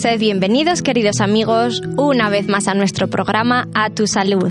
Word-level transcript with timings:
Sed 0.00 0.18
bienvenidos, 0.18 0.80
queridos 0.80 1.20
amigos, 1.20 1.82
una 1.98 2.30
vez 2.30 2.48
más 2.48 2.68
a 2.68 2.74
nuestro 2.74 3.08
programa 3.08 3.68
A 3.74 3.90
Tu 3.90 4.06
Salud. 4.06 4.50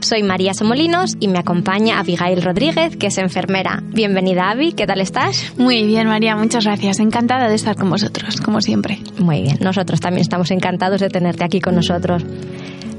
Soy 0.00 0.22
María 0.22 0.52
Somolinos 0.52 1.16
y 1.18 1.28
me 1.28 1.38
acompaña 1.38 1.98
Abigail 1.98 2.42
Rodríguez, 2.42 2.98
que 2.98 3.06
es 3.06 3.16
enfermera. 3.16 3.82
Bienvenida, 3.82 4.50
Avi, 4.50 4.72
¿qué 4.74 4.86
tal 4.86 5.00
estás? 5.00 5.54
Muy 5.56 5.86
bien, 5.86 6.06
María, 6.06 6.36
muchas 6.36 6.66
gracias. 6.66 6.98
Encantada 6.98 7.48
de 7.48 7.54
estar 7.54 7.76
con 7.76 7.88
vosotros, 7.88 8.42
como 8.42 8.60
siempre. 8.60 8.98
Muy 9.18 9.40
bien, 9.40 9.56
nosotros 9.62 10.00
también 10.00 10.20
estamos 10.20 10.50
encantados 10.50 11.00
de 11.00 11.08
tenerte 11.08 11.44
aquí 11.44 11.62
con 11.62 11.76
nosotros. 11.76 12.22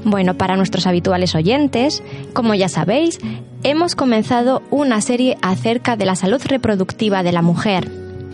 Bueno, 0.04 0.34
para 0.34 0.56
nuestros 0.56 0.88
habituales 0.88 1.36
oyentes, 1.36 2.02
como 2.32 2.54
ya 2.54 2.68
sabéis, 2.68 3.20
hemos 3.62 3.94
comenzado 3.94 4.64
una 4.72 5.00
serie 5.02 5.38
acerca 5.40 5.94
de 5.94 6.06
la 6.06 6.16
salud 6.16 6.42
reproductiva 6.44 7.22
de 7.22 7.30
la 7.30 7.42
mujer. 7.42 7.88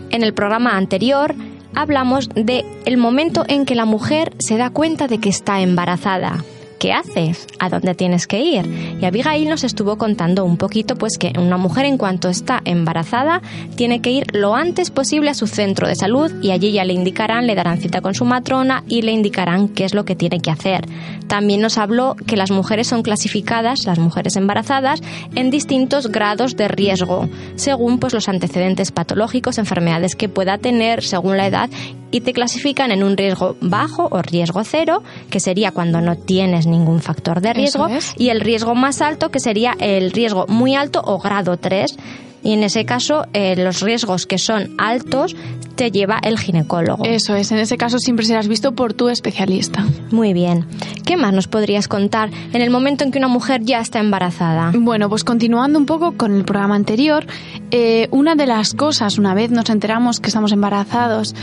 En 0.09 0.23
el 0.23 0.33
programa 0.33 0.75
anterior 0.75 1.35
hablamos 1.75 2.29
de 2.29 2.65
el 2.85 2.97
momento 2.97 3.45
en 3.47 3.65
que 3.65 3.75
la 3.75 3.85
mujer 3.85 4.33
se 4.39 4.57
da 4.57 4.69
cuenta 4.69 5.07
de 5.07 5.19
que 5.19 5.29
está 5.29 5.61
embarazada. 5.61 6.43
¿Qué 6.79 6.93
haces? 6.93 7.45
¿A 7.59 7.67
dónde 7.67 7.93
tienes 7.93 8.25
que 8.25 8.39
ir? 8.39 8.97
Y 9.01 9.03
Abigail 9.03 9.49
nos 9.49 9.65
estuvo 9.65 9.97
contando 9.97 10.45
un 10.45 10.55
poquito 10.55 10.95
pues 10.95 11.17
que 11.17 11.33
una 11.37 11.57
mujer 11.57 11.85
en 11.85 11.97
cuanto 11.97 12.29
está 12.29 12.61
embarazada 12.63 13.41
tiene 13.75 14.01
que 14.01 14.11
ir 14.11 14.33
lo 14.33 14.55
antes 14.55 14.89
posible 14.89 15.29
a 15.29 15.33
su 15.33 15.45
centro 15.45 15.89
de 15.89 15.95
salud 15.95 16.31
y 16.41 16.51
allí 16.51 16.71
ya 16.71 16.85
le 16.85 16.93
indicarán, 16.93 17.47
le 17.47 17.55
darán 17.55 17.81
cita 17.81 17.99
con 17.99 18.13
su 18.13 18.23
matrona 18.23 18.85
y 18.87 19.01
le 19.01 19.11
indicarán 19.11 19.67
qué 19.67 19.83
es 19.83 19.93
lo 19.93 20.05
que 20.05 20.15
tiene 20.15 20.39
que 20.39 20.51
hacer. 20.51 20.85
También 21.27 21.59
nos 21.59 21.77
habló 21.77 22.15
que 22.15 22.37
las 22.37 22.49
mujeres 22.49 22.87
son 22.87 23.03
clasificadas, 23.03 23.85
las 23.85 23.99
mujeres 23.99 24.37
embarazadas, 24.37 25.01
en 25.35 25.51
distintos 25.51 26.07
grados 26.07 26.55
de 26.55 26.69
riesgo, 26.69 27.27
según 27.55 27.99
pues 27.99 28.13
los 28.13 28.29
antecedentes 28.29 28.93
patológicos, 28.93 29.57
enfermedades 29.57 30.15
que 30.15 30.29
pueda 30.29 30.57
tener 30.57 31.03
según 31.03 31.35
la 31.35 31.47
edad 31.47 31.69
y 32.11 32.21
te 32.21 32.33
clasifican 32.33 32.91
en 32.91 33.03
un 33.03 33.17
riesgo 33.17 33.55
bajo 33.61 34.07
o 34.11 34.21
riesgo 34.21 34.63
cero, 34.63 35.03
que 35.29 35.39
sería 35.39 35.71
cuando 35.71 36.01
no 36.01 36.15
tienes 36.15 36.65
ningún 36.65 37.01
factor 37.01 37.41
de 37.41 37.53
riesgo, 37.53 37.87
y 38.17 38.29
el 38.29 38.41
riesgo 38.41 38.75
más 38.75 39.01
alto, 39.01 39.29
que 39.29 39.39
sería 39.39 39.75
el 39.79 40.11
riesgo 40.11 40.45
muy 40.47 40.75
alto 40.75 41.01
o 41.03 41.19
grado 41.19 41.57
3. 41.57 41.97
Y 42.41 42.53
en 42.53 42.63
ese 42.63 42.85
caso, 42.85 43.25
eh, 43.33 43.55
los 43.57 43.81
riesgos 43.81 44.25
que 44.25 44.37
son 44.37 44.75
altos 44.77 45.35
te 45.79 45.91
lleva 45.91 46.19
el 46.21 46.37
ginecólogo. 46.37 47.05
Eso 47.05 47.37
es, 47.37 47.53
en 47.53 47.57
ese 47.59 47.77
caso 47.77 47.99
siempre 47.99 48.25
serás 48.25 48.49
visto 48.49 48.73
por 48.73 48.93
tu 48.93 49.07
especialista. 49.07 49.85
Muy 50.11 50.33
bien. 50.33 50.65
¿Qué 51.05 51.15
más 51.15 51.33
nos 51.33 51.47
podrías 51.47 51.87
contar 51.87 52.31
en 52.51 52.61
el 52.61 52.69
momento 52.69 53.05
en 53.05 53.11
que 53.11 53.17
una 53.17 53.29
mujer 53.29 53.61
ya 53.63 53.79
está 53.79 53.99
embarazada? 53.99 54.73
Bueno, 54.75 55.07
pues 55.07 55.23
continuando 55.23 55.79
un 55.79 55.85
poco 55.85 56.17
con 56.17 56.35
el 56.35 56.43
programa 56.43 56.75
anterior, 56.75 57.25
eh, 57.71 58.09
una 58.11 58.35
de 58.35 58.45
las 58.45 58.73
cosas, 58.73 59.17
una 59.17 59.33
vez 59.33 59.51
nos 59.51 59.69
enteramos 59.69 60.19
que 60.19 60.27
estamos 60.27 60.51
embarazados, 60.51 61.33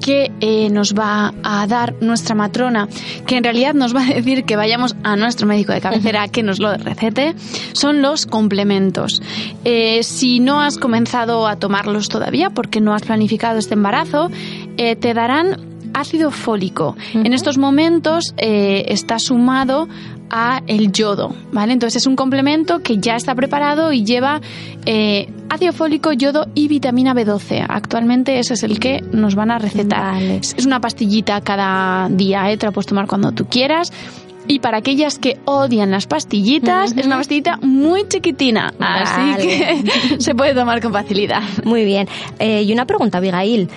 que 0.00 0.30
eh, 0.40 0.70
nos 0.70 0.94
va 0.94 1.34
a 1.42 1.66
dar 1.66 1.94
nuestra 2.00 2.34
matrona, 2.34 2.88
que 3.26 3.36
en 3.36 3.44
realidad 3.44 3.74
nos 3.74 3.94
va 3.94 4.02
a 4.02 4.14
decir 4.14 4.44
que 4.44 4.56
vayamos 4.56 4.94
a 5.02 5.16
nuestro 5.16 5.46
médico 5.46 5.72
de 5.72 5.80
cabecera 5.80 6.28
que 6.28 6.42
nos 6.42 6.60
lo 6.60 6.76
recete, 6.76 7.34
son 7.72 8.02
los 8.02 8.26
complementos. 8.26 9.20
Eh, 9.64 10.02
si 10.02 10.40
no 10.40 10.60
has 10.60 10.78
comenzado 10.78 11.46
a 11.46 11.56
tomarlos 11.56 12.08
todavía 12.08 12.50
porque 12.50 12.80
no 12.80 12.94
has 12.94 13.02
planificado 13.02 13.58
este 13.58 13.76
embarazo, 13.80 14.30
te 14.76 15.14
darán 15.14 15.56
ácido 15.94 16.30
fólico. 16.30 16.96
En 17.14 17.32
estos 17.32 17.58
momentos 17.58 18.34
está 18.36 19.18
sumado 19.18 19.88
a 20.30 20.62
el 20.66 20.92
yodo, 20.92 21.34
¿vale? 21.52 21.72
Entonces 21.72 22.02
es 22.02 22.06
un 22.06 22.16
complemento 22.16 22.80
que 22.80 22.98
ya 22.98 23.16
está 23.16 23.34
preparado 23.34 23.92
y 23.92 24.04
lleva 24.04 24.40
eh, 24.86 25.28
ácido 25.48 25.72
fólico, 25.72 26.12
yodo 26.12 26.46
y 26.54 26.68
vitamina 26.68 27.14
B12. 27.14 27.66
Actualmente 27.68 28.38
ese 28.38 28.54
es 28.54 28.62
el 28.62 28.78
que 28.78 29.02
nos 29.12 29.34
van 29.34 29.50
a 29.50 29.58
recetar. 29.58 30.22
Es 30.22 30.64
una 30.64 30.80
pastillita 30.80 31.40
cada 31.40 32.08
día, 32.08 32.50
¿eh? 32.50 32.56
te 32.56 32.66
la 32.66 32.72
puedes 32.72 32.86
tomar 32.86 33.06
cuando 33.06 33.32
tú 33.32 33.46
quieras. 33.46 33.92
Y 34.50 34.58
para 34.58 34.78
aquellas 34.78 35.20
que 35.20 35.38
odian 35.44 35.92
las 35.92 36.08
pastillitas, 36.08 36.92
es 36.96 37.06
una 37.06 37.18
pastillita 37.18 37.58
muy 37.62 38.08
chiquitina, 38.08 38.74
así 38.80 39.46
que 39.46 39.84
se 40.18 40.34
puede 40.34 40.54
tomar 40.54 40.80
con 40.80 40.92
facilidad. 40.92 41.42
Muy 41.62 41.84
bien. 41.84 42.08
Eh, 42.40 42.62
y 42.62 42.72
una 42.72 42.84
pregunta, 42.84 43.18
Abigail. 43.18 43.68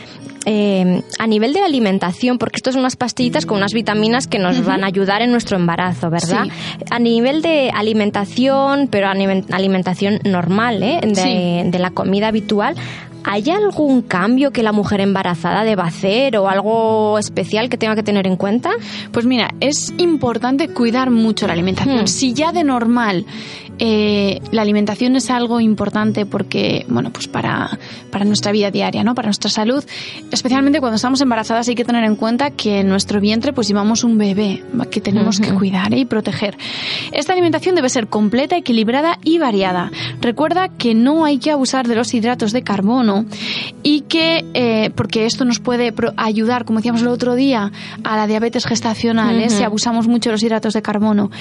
Eh, 0.45 1.01
a 1.19 1.27
nivel 1.27 1.53
de 1.53 1.61
la 1.61 1.67
alimentación, 1.67 2.37
porque 2.37 2.57
esto 2.57 2.71
son 2.71 2.81
unas 2.81 2.95
pastillitas 2.95 3.45
con 3.45 3.57
unas 3.57 3.73
vitaminas 3.73 4.27
que 4.27 4.39
nos 4.39 4.65
van 4.65 4.83
a 4.83 4.87
ayudar 4.87 5.21
en 5.21 5.31
nuestro 5.31 5.57
embarazo, 5.57 6.09
¿verdad? 6.09 6.47
A 6.89 6.99
nivel 6.99 7.41
de 7.41 7.71
alimentación, 7.73 8.87
pero 8.89 9.07
alimentación 9.07 10.19
normal, 10.25 10.83
¿eh? 10.83 10.99
de, 11.01 11.69
de 11.69 11.79
la 11.79 11.91
comida 11.91 12.27
habitual, 12.27 12.75
¿Hay 13.25 13.49
algún 13.49 14.01
cambio 14.01 14.51
que 14.51 14.63
la 14.63 14.73
mujer 14.73 14.99
embarazada 14.99 15.63
deba 15.63 15.85
hacer 15.85 16.35
o 16.37 16.49
algo 16.49 17.17
especial 17.17 17.69
que 17.69 17.77
tenga 17.77 17.95
que 17.95 18.03
tener 18.03 18.27
en 18.27 18.35
cuenta? 18.35 18.71
Pues 19.11 19.25
mira, 19.25 19.49
es 19.61 19.93
importante 19.97 20.67
cuidar 20.67 21.09
mucho 21.09 21.47
la 21.47 21.53
alimentación. 21.53 22.03
Hmm. 22.03 22.07
Si 22.07 22.33
ya 22.33 22.51
de 22.51 22.63
normal 22.63 23.25
eh, 23.85 24.39
la 24.51 24.61
alimentación 24.61 25.17
es 25.17 25.29
algo 25.29 25.59
importante 25.59 26.25
porque, 26.25 26.85
bueno, 26.87 27.11
pues 27.11 27.27
para, 27.27 27.77
para 28.11 28.23
nuestra 28.23 28.53
vida 28.53 28.71
diaria, 28.71 29.03
¿no? 29.03 29.13
Para 29.13 29.27
nuestra 29.27 29.49
salud, 29.49 29.83
especialmente 30.31 30.79
cuando 30.79 30.95
estamos 30.95 31.19
embarazadas 31.19 31.67
hay 31.67 31.75
que 31.75 31.83
tener 31.83 32.05
en 32.05 32.15
cuenta 32.15 32.51
que 32.51 32.79
en 32.79 32.87
nuestro 32.87 33.19
vientre 33.19 33.51
pues 33.51 33.67
llevamos 33.67 34.05
un 34.05 34.17
bebé 34.17 34.63
que 34.89 35.01
tenemos 35.01 35.41
que 35.41 35.53
cuidar 35.53 35.93
y 35.93 36.05
proteger. 36.05 36.55
Esta 37.11 37.33
alimentación 37.33 37.75
debe 37.75 37.89
ser 37.89 38.07
completa, 38.07 38.55
equilibrada 38.55 39.19
y 39.21 39.37
variada. 39.37 39.91
Recuerda 40.21 40.69
que 40.69 40.95
no 40.95 41.25
hay 41.25 41.39
que 41.39 41.51
abusar 41.51 41.85
de 41.85 41.95
los 41.95 42.13
hidratos 42.13 42.53
de 42.53 42.63
carbono 42.63 43.25
y 43.83 44.01
que, 44.01 44.45
eh, 44.53 44.91
porque 44.95 45.25
esto 45.25 45.43
nos 45.43 45.59
puede 45.59 45.93
ayudar, 46.15 46.63
como 46.63 46.79
decíamos 46.79 47.01
el 47.01 47.09
otro 47.09 47.35
día, 47.35 47.73
a 48.05 48.15
la 48.15 48.27
diabetes 48.27 48.65
gestacional, 48.65 49.41
¿eh? 49.41 49.49
si 49.49 49.63
abusamos 49.63 50.07
mucho 50.07 50.29
de 50.29 50.35
los 50.35 50.43
hidratos 50.43 50.73
de 50.73 50.81
carbono. 50.81 51.31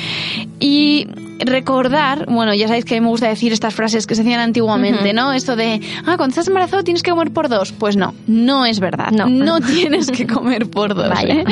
Y 0.59 1.07
recordar, 1.39 2.32
bueno, 2.35 2.55
ya 2.55 2.67
sabéis 2.69 2.85
que 2.85 2.97
a 2.97 3.01
mí 3.01 3.05
me 3.05 3.11
gusta 3.11 3.29
decir 3.29 3.53
estas 3.53 3.75
frases 3.75 4.07
que 4.07 4.15
se 4.15 4.23
hacían 4.23 4.41
antiguamente, 4.41 5.13
¿no? 5.13 5.33
Esto 5.33 5.57
de, 5.57 5.81
ah, 6.01 6.17
cuando 6.17 6.29
estás 6.29 6.49
embarazado 6.49 6.83
tienes 6.85 7.03
que 7.03 7.11
comer 7.11 7.31
por 7.31 7.49
dos. 7.49 7.73
Pues 7.73 7.97
no, 7.97 8.15
no 8.27 8.67
es 8.67 8.81
verdad. 8.81 9.11
No, 9.11 9.27
no 9.29 9.61
tienes 9.61 10.11
que 10.11 10.27
comer 10.27 10.69
por 10.69 10.95
dos. 10.95 11.13
¿eh? 11.25 11.45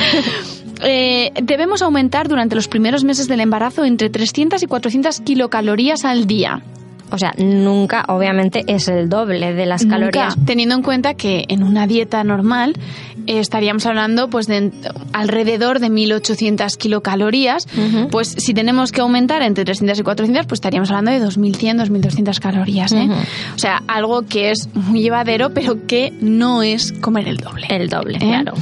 Eh, 0.83 1.33
debemos 1.43 1.83
aumentar 1.83 2.29
durante 2.29 2.55
los 2.55 2.67
primeros 2.67 3.05
meses 3.05 3.29
del 3.29 3.41
embarazo 3.41 3.85
entre 3.85 4.09
300 4.09 4.63
y 4.63 4.67
400 4.67 5.21
kilocalorías 5.21 6.05
al 6.05 6.27
día. 6.27 6.63
O 7.10 7.19
sea, 7.19 7.32
nunca, 7.38 8.04
obviamente, 8.09 8.65
es 8.66 8.88
el 8.88 9.09
doble 9.09 9.53
de 9.53 9.66
las 9.66 9.84
calorías. 9.84 10.37
Teniendo 10.44 10.75
en 10.75 10.82
cuenta 10.82 11.14
que 11.14 11.44
en 11.49 11.62
una 11.62 11.87
dieta 11.87 12.23
normal 12.25 12.75
eh, 13.26 13.38
estaríamos 13.38 13.87
hablando 13.87 14.29
pues 14.29 14.46
de 14.46 14.70
alrededor 15.12 15.81
de 15.81 15.90
1800 15.90 16.76
kilocalorías, 16.76 17.67
pues 18.11 18.35
si 18.38 18.55
tenemos 18.55 18.93
que 18.93 19.00
aumentar 19.00 19.43
entre 19.43 19.64
300 19.64 19.99
y 19.99 20.02
400, 20.02 20.46
pues 20.46 20.58
estaríamos 20.58 20.90
hablando 20.90 21.11
de 21.12 21.20
2100, 21.20 21.79
2200 21.79 22.40
calorías. 22.40 22.93
¿eh? 22.93 23.08
O 23.55 23.58
sea, 23.58 23.82
algo 23.87 24.23
que 24.23 24.50
es 24.50 24.69
muy 24.75 25.02
llevadero, 25.02 25.50
pero 25.50 25.87
que 25.87 26.12
no 26.20 26.62
es 26.62 26.93
comer 26.93 27.29
el 27.29 27.37
doble. 27.37 27.67
El 27.69 27.88
doble, 27.88 28.17
¿Eh? 28.17 28.26
claro. 28.26 28.55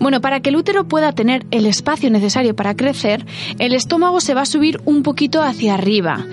Bueno, 0.00 0.20
para 0.20 0.40
que 0.40 0.50
el 0.50 0.56
útero 0.56 0.84
pueda 0.88 1.12
tener 1.12 1.46
el 1.50 1.66
espacio 1.66 2.10
necesario 2.10 2.54
para 2.54 2.74
crecer, 2.74 3.26
el 3.58 3.74
estómago 3.74 4.20
se 4.20 4.34
va 4.34 4.42
a 4.42 4.46
subir 4.46 4.80
un 4.84 5.02
poquito 5.02 5.42
hacia 5.42 5.74
arriba. 5.74 6.24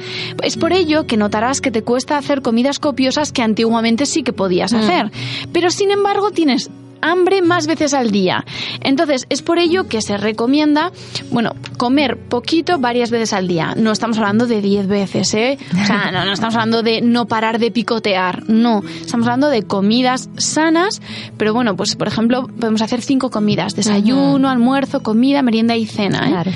Es 0.42 0.57
por 0.57 0.74
ello 0.74 1.06
que 1.07 1.18
notarás 1.18 1.62
que 1.63 1.71
te 1.71 1.81
cuesta 1.81 2.18
hacer 2.18 2.44
comidas 2.44 2.77
copiosas 2.77 3.31
que 3.31 3.42
antiguamente 3.42 4.06
sí 4.06 4.21
que 4.21 4.33
podías 4.33 4.74
mm. 4.74 4.75
hacer. 4.75 5.12
Pero 5.51 5.71
sin 5.71 5.89
embargo 5.89 6.30
tienes 6.30 6.69
hambre 7.03 7.41
más 7.41 7.67
veces 7.67 7.94
al 7.94 8.11
día. 8.11 8.45
Entonces, 8.81 9.25
es 9.29 9.41
por 9.41 9.59
ello 9.59 9.88
que 9.88 10.01
se 10.01 10.17
recomienda, 10.17 10.91
bueno, 11.31 11.53
comer 11.77 12.17
poquito 12.17 12.79
varias 12.79 13.11
veces 13.11 13.33
al 13.33 13.47
día. 13.47 13.73
No 13.77 13.91
estamos 13.91 14.17
hablando 14.17 14.47
de 14.47 14.61
10 14.61 14.88
veces, 14.88 15.33
¿eh? 15.33 15.57
O 15.81 15.85
sea, 15.85 16.11
no, 16.11 16.25
no 16.25 16.31
estamos 16.31 16.55
hablando 16.55 16.81
de 16.81 17.01
no 17.01 17.25
parar 17.25 17.59
de 17.59 17.71
picotear, 17.71 18.50
no. 18.50 18.81
Estamos 19.01 19.27
hablando 19.27 19.50
de 19.50 19.63
comidas 19.63 20.29
sanas, 20.38 21.01
pero 21.38 21.53
bueno, 21.53 21.75
pues 21.75 21.95
por 21.95 22.07
ejemplo, 22.07 22.47
podemos 22.47 22.81
hacer 22.81 23.01
cinco 23.01 23.29
comidas, 23.29 23.75
desayuno, 23.75 24.50
almuerzo, 24.50 25.03
comida, 25.03 25.41
merienda 25.41 25.75
y 25.75 25.85
cena. 25.85 26.44
¿eh? 26.45 26.51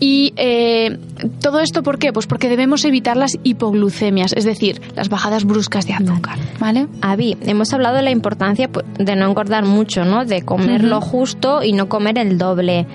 Y 0.00 0.32
eh, 0.36 0.98
todo 1.40 1.60
esto, 1.60 1.82
¿por 1.82 1.98
qué? 1.98 2.12
Pues 2.12 2.26
porque 2.26 2.48
debemos 2.48 2.84
evitar 2.84 3.16
las 3.16 3.36
hipoglucemias, 3.42 4.32
es 4.34 4.44
decir, 4.44 4.80
las 4.94 5.08
bajadas 5.08 5.44
bruscas 5.44 5.86
de 5.86 5.94
azúcar, 5.94 6.38
¿vale? 6.58 6.86
Avi, 7.00 7.36
hemos 7.42 7.72
hablado 7.72 7.96
de 7.96 8.02
la 8.02 8.10
importancia 8.10 8.68
pues, 8.68 8.86
de 8.98 9.16
no 9.16 9.26
engordar 9.26 9.64
mucho, 9.64 9.87
¿no? 9.96 10.24
De 10.24 10.42
comer 10.42 10.84
lo 10.84 11.00
justo 11.00 11.62
y 11.62 11.72
no 11.72 11.88
comer 11.88 12.18
el 12.18 12.38
doble. 12.38 12.86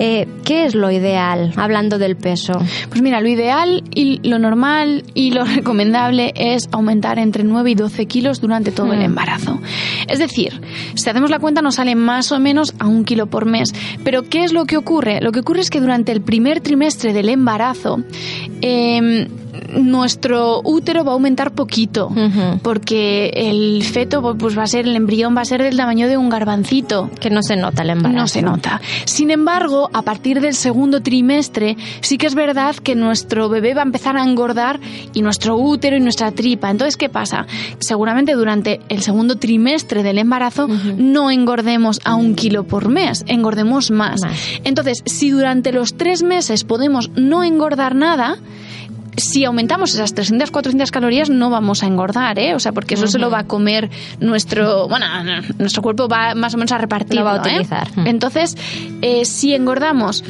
Eh, 0.00 0.28
¿Qué 0.44 0.64
es 0.64 0.76
lo 0.76 0.92
ideal, 0.92 1.52
hablando 1.56 1.98
del 1.98 2.16
peso? 2.16 2.52
Pues 2.88 3.02
mira, 3.02 3.20
lo 3.20 3.28
ideal 3.28 3.82
y 3.92 4.20
lo 4.28 4.38
normal 4.38 5.02
y 5.12 5.32
lo 5.32 5.44
recomendable 5.56 6.32
es 6.36 6.68
aumentar 6.70 7.18
entre 7.18 7.42
9 7.42 7.72
y 7.72 7.74
12 7.74 8.06
kilos 8.06 8.40
durante 8.40 8.70
todo 8.70 8.92
el 8.92 9.00
hmm. 9.00 9.06
embarazo. 9.06 9.58
Es 10.06 10.20
decir, 10.20 10.60
si 10.94 11.10
hacemos 11.10 11.30
la 11.30 11.40
cuenta 11.40 11.62
nos 11.62 11.74
sale 11.74 11.96
más 11.96 12.30
o 12.30 12.38
menos 12.38 12.74
a 12.78 12.86
un 12.86 13.04
kilo 13.04 13.26
por 13.26 13.44
mes. 13.44 13.74
Pero 14.04 14.22
¿qué 14.22 14.44
es 14.44 14.52
lo 14.52 14.66
que 14.66 14.76
ocurre? 14.76 15.20
Lo 15.20 15.32
que 15.32 15.40
ocurre 15.40 15.62
es 15.62 15.70
que 15.70 15.80
durante 15.80 16.12
el 16.12 16.20
primer 16.20 16.60
trimestre 16.60 17.12
del 17.12 17.28
embarazo, 17.28 18.00
eh, 18.62 19.26
nuestro 19.68 20.60
útero 20.64 21.04
va 21.04 21.12
a 21.12 21.14
aumentar 21.14 21.52
poquito, 21.52 22.10
porque 22.62 23.30
el 23.34 23.82
feto 23.84 24.36
pues 24.36 24.56
va 24.58 24.64
a 24.64 24.66
ser, 24.66 24.86
el 24.86 24.96
embrión 24.96 25.36
va 25.36 25.42
a 25.42 25.44
ser 25.44 25.62
del 25.62 25.76
tamaño 25.76 26.08
de 26.08 26.16
un 26.16 26.28
garbancito. 26.28 27.10
Que 27.20 27.30
no 27.30 27.42
se 27.42 27.56
nota 27.56 27.82
el 27.82 27.90
embarazo. 27.90 28.18
No 28.18 28.26
se 28.28 28.42
nota. 28.42 28.80
Sin 29.04 29.30
embargo, 29.30 29.90
a 29.92 30.02
partir 30.02 30.40
del 30.40 30.54
segundo 30.54 31.02
trimestre, 31.02 31.76
sí 32.00 32.18
que 32.18 32.26
es 32.26 32.34
verdad 32.34 32.76
que 32.76 32.94
nuestro 32.94 33.48
bebé 33.48 33.74
va 33.74 33.82
a 33.82 33.84
empezar 33.84 34.16
a 34.16 34.24
engordar 34.24 34.80
y 35.12 35.22
nuestro 35.22 35.56
útero 35.56 35.96
y 35.96 36.00
nuestra 36.00 36.32
tripa. 36.32 36.70
Entonces, 36.70 36.96
¿qué 36.96 37.08
pasa? 37.08 37.46
Seguramente 37.78 38.34
durante 38.34 38.80
el 38.88 39.02
segundo 39.02 39.36
trimestre 39.36 40.02
del 40.02 40.18
embarazo 40.18 40.68
no 40.68 41.30
engordemos 41.30 42.00
a 42.04 42.14
un 42.14 42.34
kilo 42.34 42.64
por 42.64 42.88
mes, 42.88 43.24
engordemos 43.26 43.90
más. 43.90 44.20
Entonces, 44.64 45.02
si 45.06 45.30
durante 45.30 45.72
los 45.72 45.96
tres 45.96 46.22
meses 46.22 46.64
podemos 46.64 47.10
no 47.16 47.44
engordar 47.44 47.94
nada, 47.94 48.38
si 49.18 49.44
aumentamos 49.44 49.94
esas 49.94 50.14
300, 50.14 50.50
400 50.50 50.90
calorías 50.90 51.30
no 51.30 51.50
vamos 51.50 51.82
a 51.82 51.86
engordar, 51.86 52.38
¿eh? 52.38 52.54
O 52.54 52.58
sea, 52.58 52.72
porque 52.72 52.94
eso 52.94 53.06
se 53.06 53.18
lo 53.18 53.30
va 53.30 53.40
a 53.40 53.44
comer 53.44 53.90
nuestro, 54.20 54.88
bueno, 54.88 55.06
nuestro 55.58 55.82
cuerpo 55.82 56.08
va 56.08 56.34
más 56.34 56.54
o 56.54 56.58
menos 56.58 56.72
a 56.72 56.78
repartir. 56.78 57.18
Lo 57.18 57.24
va 57.24 57.34
a 57.34 57.36
¿eh? 57.36 57.40
utilizar. 57.40 57.88
Entonces, 58.04 58.56
eh, 59.02 59.24
si 59.24 59.54
engordamos, 59.54 60.24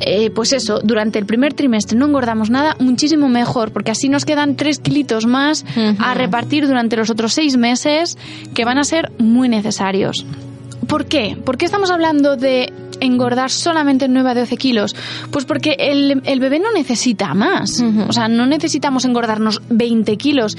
eh, 0.00 0.30
pues 0.30 0.52
eso, 0.52 0.80
durante 0.82 1.18
el 1.18 1.26
primer 1.26 1.54
trimestre 1.54 1.96
no 1.98 2.06
engordamos 2.06 2.50
nada, 2.50 2.76
muchísimo 2.78 3.28
mejor, 3.28 3.72
porque 3.72 3.90
así 3.90 4.08
nos 4.08 4.24
quedan 4.24 4.56
3 4.56 4.78
kilitos 4.80 5.26
más 5.26 5.64
a 5.98 6.14
repartir 6.14 6.66
durante 6.66 6.96
los 6.96 7.10
otros 7.10 7.32
6 7.34 7.56
meses 7.56 8.18
que 8.54 8.64
van 8.64 8.78
a 8.78 8.84
ser 8.84 9.12
muy 9.18 9.48
necesarios. 9.48 10.26
¿Por 10.86 11.06
qué? 11.06 11.36
¿Por 11.44 11.56
qué 11.56 11.64
estamos 11.64 11.90
hablando 11.90 12.36
de 12.36 12.72
engordar 13.02 13.50
solamente 13.50 14.08
9 14.08 14.30
a 14.30 14.34
12 14.34 14.56
kilos? 14.56 14.96
Pues 15.30 15.44
porque 15.44 15.76
el, 15.78 16.22
el 16.24 16.40
bebé 16.40 16.58
no 16.58 16.72
necesita 16.72 17.34
más. 17.34 17.82
O 18.08 18.12
sea, 18.12 18.28
no 18.28 18.46
necesitamos 18.46 19.04
engordarnos 19.04 19.62
20 19.68 20.16
kilos. 20.16 20.56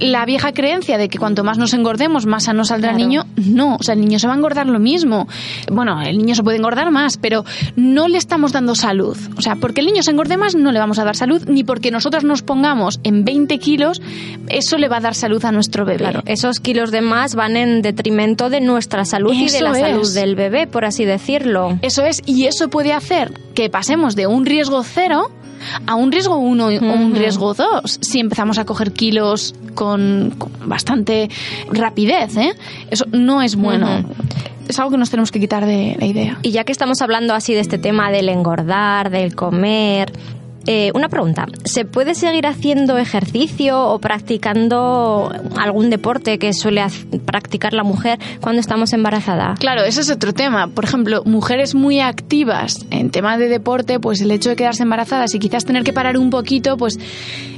La 0.00 0.24
vieja 0.24 0.52
creencia 0.52 0.98
de 0.98 1.08
que 1.08 1.18
cuanto 1.18 1.44
más 1.44 1.58
nos 1.58 1.74
engordemos, 1.74 2.26
más 2.26 2.44
sano 2.44 2.64
saldrá 2.64 2.92
el 2.92 2.98
niño, 2.98 3.26
no. 3.36 3.76
O 3.76 3.82
sea, 3.82 3.94
el 3.94 4.00
niño 4.00 4.18
se 4.18 4.26
va 4.26 4.34
a 4.34 4.36
engordar 4.36 4.66
lo 4.66 4.78
mismo. 4.78 5.26
Bueno, 5.70 6.00
el 6.02 6.18
niño 6.18 6.34
se 6.34 6.42
puede 6.42 6.56
engordar 6.56 6.90
más, 6.90 7.16
pero 7.16 7.44
no 7.76 8.08
le 8.08 8.18
estamos 8.18 8.52
dando 8.52 8.74
salud. 8.74 9.16
O 9.36 9.42
sea, 9.42 9.56
porque 9.56 9.80
el 9.80 9.86
niño 9.86 10.02
se 10.02 10.10
engorde 10.10 10.36
más, 10.36 10.54
no 10.54 10.72
le 10.72 10.78
vamos 10.78 10.98
a 10.98 11.04
dar 11.04 11.16
salud, 11.16 11.42
ni 11.48 11.64
porque 11.64 11.90
nosotros 11.90 12.24
nos 12.24 12.42
pongamos 12.42 13.00
en 13.02 13.24
20 13.24 13.58
kilos, 13.58 14.00
eso 14.48 14.78
le 14.78 14.88
va 14.88 14.98
a 14.98 15.00
dar 15.00 15.14
salud 15.14 15.44
a 15.44 15.52
nuestro 15.52 15.84
bebé. 15.84 15.98
Claro, 15.98 16.22
esos 16.26 16.60
kilos 16.60 16.90
de 16.90 17.00
más 17.00 17.34
van 17.34 17.56
en 17.56 17.82
detrimento 17.82 18.50
de 18.50 18.60
nuestra 18.60 19.04
salud 19.04 19.32
y 19.32 19.48
de 19.48 19.60
la 19.60 19.74
salud 19.74 20.12
del 20.14 20.34
bebé, 20.34 20.66
por 20.66 20.84
así 20.84 21.04
decirlo. 21.04 21.77
Eso 21.82 22.04
es, 22.04 22.22
y 22.26 22.46
eso 22.46 22.68
puede 22.68 22.92
hacer 22.92 23.32
que 23.54 23.70
pasemos 23.70 24.16
de 24.16 24.26
un 24.26 24.46
riesgo 24.46 24.82
cero 24.82 25.30
a 25.86 25.94
un 25.94 26.12
riesgo 26.12 26.36
1 26.36 26.66
o 26.66 26.68
un 26.68 27.14
riesgo 27.14 27.54
2 27.54 27.98
si 28.00 28.20
empezamos 28.20 28.58
a 28.58 28.64
coger 28.64 28.92
kilos 28.92 29.54
con, 29.74 30.34
bastante 30.64 31.28
rapidez. 31.70 32.36
¿eh? 32.36 32.54
Eso 32.90 33.06
no 33.12 33.42
es 33.42 33.56
bueno. 33.56 34.04
Es 34.68 34.78
algo 34.78 34.90
que 34.90 34.98
nos 34.98 35.10
tenemos 35.10 35.30
que 35.30 35.40
quitar 35.40 35.64
de 35.64 35.96
la 35.98 36.06
idea. 36.06 36.38
Y 36.42 36.50
ya 36.50 36.64
que 36.64 36.72
estamos 36.72 37.00
hablando 37.00 37.34
así 37.34 37.54
de 37.54 37.60
este 37.60 37.78
tema 37.78 38.10
del 38.10 38.28
engordar, 38.28 39.10
del 39.10 39.34
comer, 39.34 40.12
eh, 40.70 40.92
una 40.92 41.08
pregunta, 41.08 41.46
¿se 41.64 41.86
puede 41.86 42.14
seguir 42.14 42.46
haciendo 42.46 42.98
ejercicio 42.98 43.88
o 43.88 43.98
practicando 44.00 45.32
algún 45.56 45.88
deporte 45.88 46.38
que 46.38 46.52
suele 46.52 46.84
practicar 47.24 47.72
la 47.72 47.84
mujer 47.84 48.18
cuando 48.42 48.60
estamos 48.60 48.92
embarazada? 48.92 49.54
Claro, 49.58 49.82
ese 49.84 50.02
es 50.02 50.10
otro 50.10 50.34
tema. 50.34 50.68
Por 50.68 50.84
ejemplo, 50.84 51.22
mujeres 51.24 51.74
muy 51.74 52.00
activas 52.00 52.84
en 52.90 53.08
tema 53.08 53.38
de 53.38 53.48
deporte, 53.48 53.98
pues 53.98 54.20
el 54.20 54.30
hecho 54.30 54.50
de 54.50 54.56
quedarse 54.56 54.82
embarazadas 54.82 55.34
y 55.34 55.38
quizás 55.38 55.64
tener 55.64 55.84
que 55.84 55.94
parar 55.94 56.18
un 56.18 56.28
poquito, 56.28 56.76
pues 56.76 56.98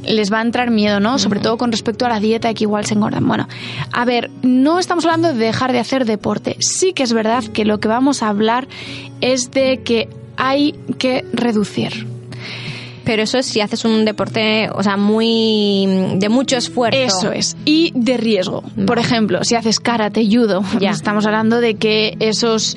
les 0.05 0.33
va 0.33 0.39
a 0.39 0.43
entrar 0.43 0.71
miedo, 0.71 1.01
¿no? 1.01 1.19
Sobre 1.19 1.41
todo 1.41 1.59
con 1.59 1.73
respecto 1.73 2.07
a 2.07 2.11
la 2.11 2.21
dieta 2.21 2.55
que 2.55 2.63
igual 2.63 2.85
se 2.85 2.95
engordan. 2.95 3.27
Bueno, 3.27 3.49
a 3.93 4.05
ver, 4.05 4.31
no 4.43 4.79
estamos 4.79 5.05
hablando 5.05 5.33
de 5.33 5.47
dejar 5.47 5.73
de 5.73 5.81
hacer 5.81 6.05
deporte. 6.05 6.55
Sí 6.61 6.93
que 6.93 7.03
es 7.03 7.13
verdad 7.13 7.43
que 7.43 7.65
lo 7.65 7.81
que 7.81 7.89
vamos 7.89 8.23
a 8.23 8.29
hablar 8.29 8.69
es 9.21 9.51
de 9.51 9.83
que 9.83 10.09
hay 10.37 10.77
que 10.97 11.25
reducir 11.33 12.20
pero 13.05 13.23
eso 13.23 13.39
es 13.39 13.47
si 13.47 13.61
haces 13.61 13.85
un 13.85 14.05
deporte, 14.05 14.69
o 14.73 14.83
sea, 14.83 14.97
muy 14.97 15.87
de 16.17 16.29
mucho 16.29 16.57
esfuerzo. 16.57 16.99
Eso 16.99 17.33
es. 17.33 17.57
Y 17.65 17.93
de 17.95 18.17
riesgo. 18.17 18.63
Por 18.87 18.99
ejemplo, 18.99 19.45
si 19.45 19.57
haces 19.57 19.81
karate, 19.81 20.27
judo, 20.27 20.63
ya. 20.81 20.91
estamos 20.91 21.27
hablando 21.27 21.61
de 21.61 21.75
que 21.75 22.17
esos 22.21 22.77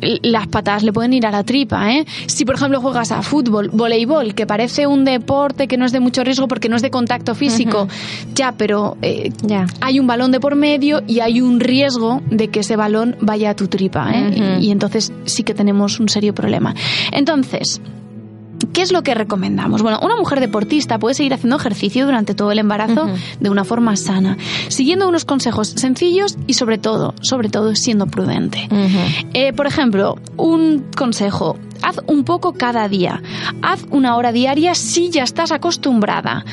las 0.00 0.46
patadas 0.48 0.82
le 0.82 0.92
pueden 0.92 1.12
ir 1.12 1.26
a 1.26 1.30
la 1.30 1.44
tripa, 1.44 1.92
¿eh? 1.92 2.06
Si 2.26 2.44
por 2.44 2.54
ejemplo 2.54 2.80
juegas 2.80 3.12
a 3.12 3.22
fútbol, 3.22 3.70
voleibol, 3.72 4.34
que 4.34 4.46
parece 4.46 4.86
un 4.86 5.04
deporte 5.04 5.68
que 5.68 5.76
no 5.76 5.84
es 5.84 5.92
de 5.92 6.00
mucho 6.00 6.24
riesgo 6.24 6.48
porque 6.48 6.68
no 6.68 6.76
es 6.76 6.82
de 6.82 6.90
contacto 6.90 7.34
físico, 7.34 7.88
ya, 8.34 8.52
pero 8.52 8.96
eh, 9.02 9.30
ya. 9.42 9.66
hay 9.80 10.00
un 10.00 10.06
balón 10.06 10.32
de 10.32 10.40
por 10.40 10.56
medio 10.56 11.02
y 11.06 11.20
hay 11.20 11.40
un 11.40 11.60
riesgo 11.60 12.22
de 12.30 12.48
que 12.48 12.60
ese 12.60 12.76
balón 12.76 13.16
vaya 13.20 13.50
a 13.50 13.54
tu 13.54 13.68
tripa, 13.68 14.10
¿eh? 14.12 14.58
y 14.60 14.70
entonces 14.70 15.12
sí 15.24 15.42
que 15.42 15.54
tenemos 15.54 16.00
un 16.00 16.08
serio 16.08 16.34
problema. 16.34 16.74
Entonces, 17.12 17.80
¿Qué 18.72 18.82
es 18.82 18.92
lo 18.92 19.02
que 19.02 19.14
recomendamos? 19.14 19.82
Bueno, 19.82 19.98
una 20.02 20.16
mujer 20.16 20.40
deportista 20.40 20.98
puede 20.98 21.14
seguir 21.14 21.34
haciendo 21.34 21.56
ejercicio 21.56 22.04
durante 22.04 22.34
todo 22.34 22.52
el 22.52 22.58
embarazo 22.58 23.08
de 23.40 23.50
una 23.50 23.64
forma 23.64 23.96
sana, 23.96 24.36
siguiendo 24.68 25.08
unos 25.08 25.24
consejos 25.24 25.68
sencillos 25.68 26.36
y 26.46 26.54
sobre 26.54 26.78
todo, 26.78 27.14
sobre 27.20 27.48
todo 27.48 27.74
siendo 27.74 28.06
prudente. 28.06 28.68
Eh, 29.34 29.52
por 29.52 29.66
ejemplo, 29.66 30.16
un 30.36 30.84
consejo, 30.96 31.56
haz 31.82 31.96
un 32.06 32.24
poco 32.24 32.52
cada 32.52 32.88
día. 32.88 33.22
Haz 33.62 33.84
una 33.90 34.16
hora 34.16 34.32
diaria 34.32 34.74
si 34.74 35.10
ya 35.10 35.22
estás 35.22 35.52
acostumbrada. 35.52 36.44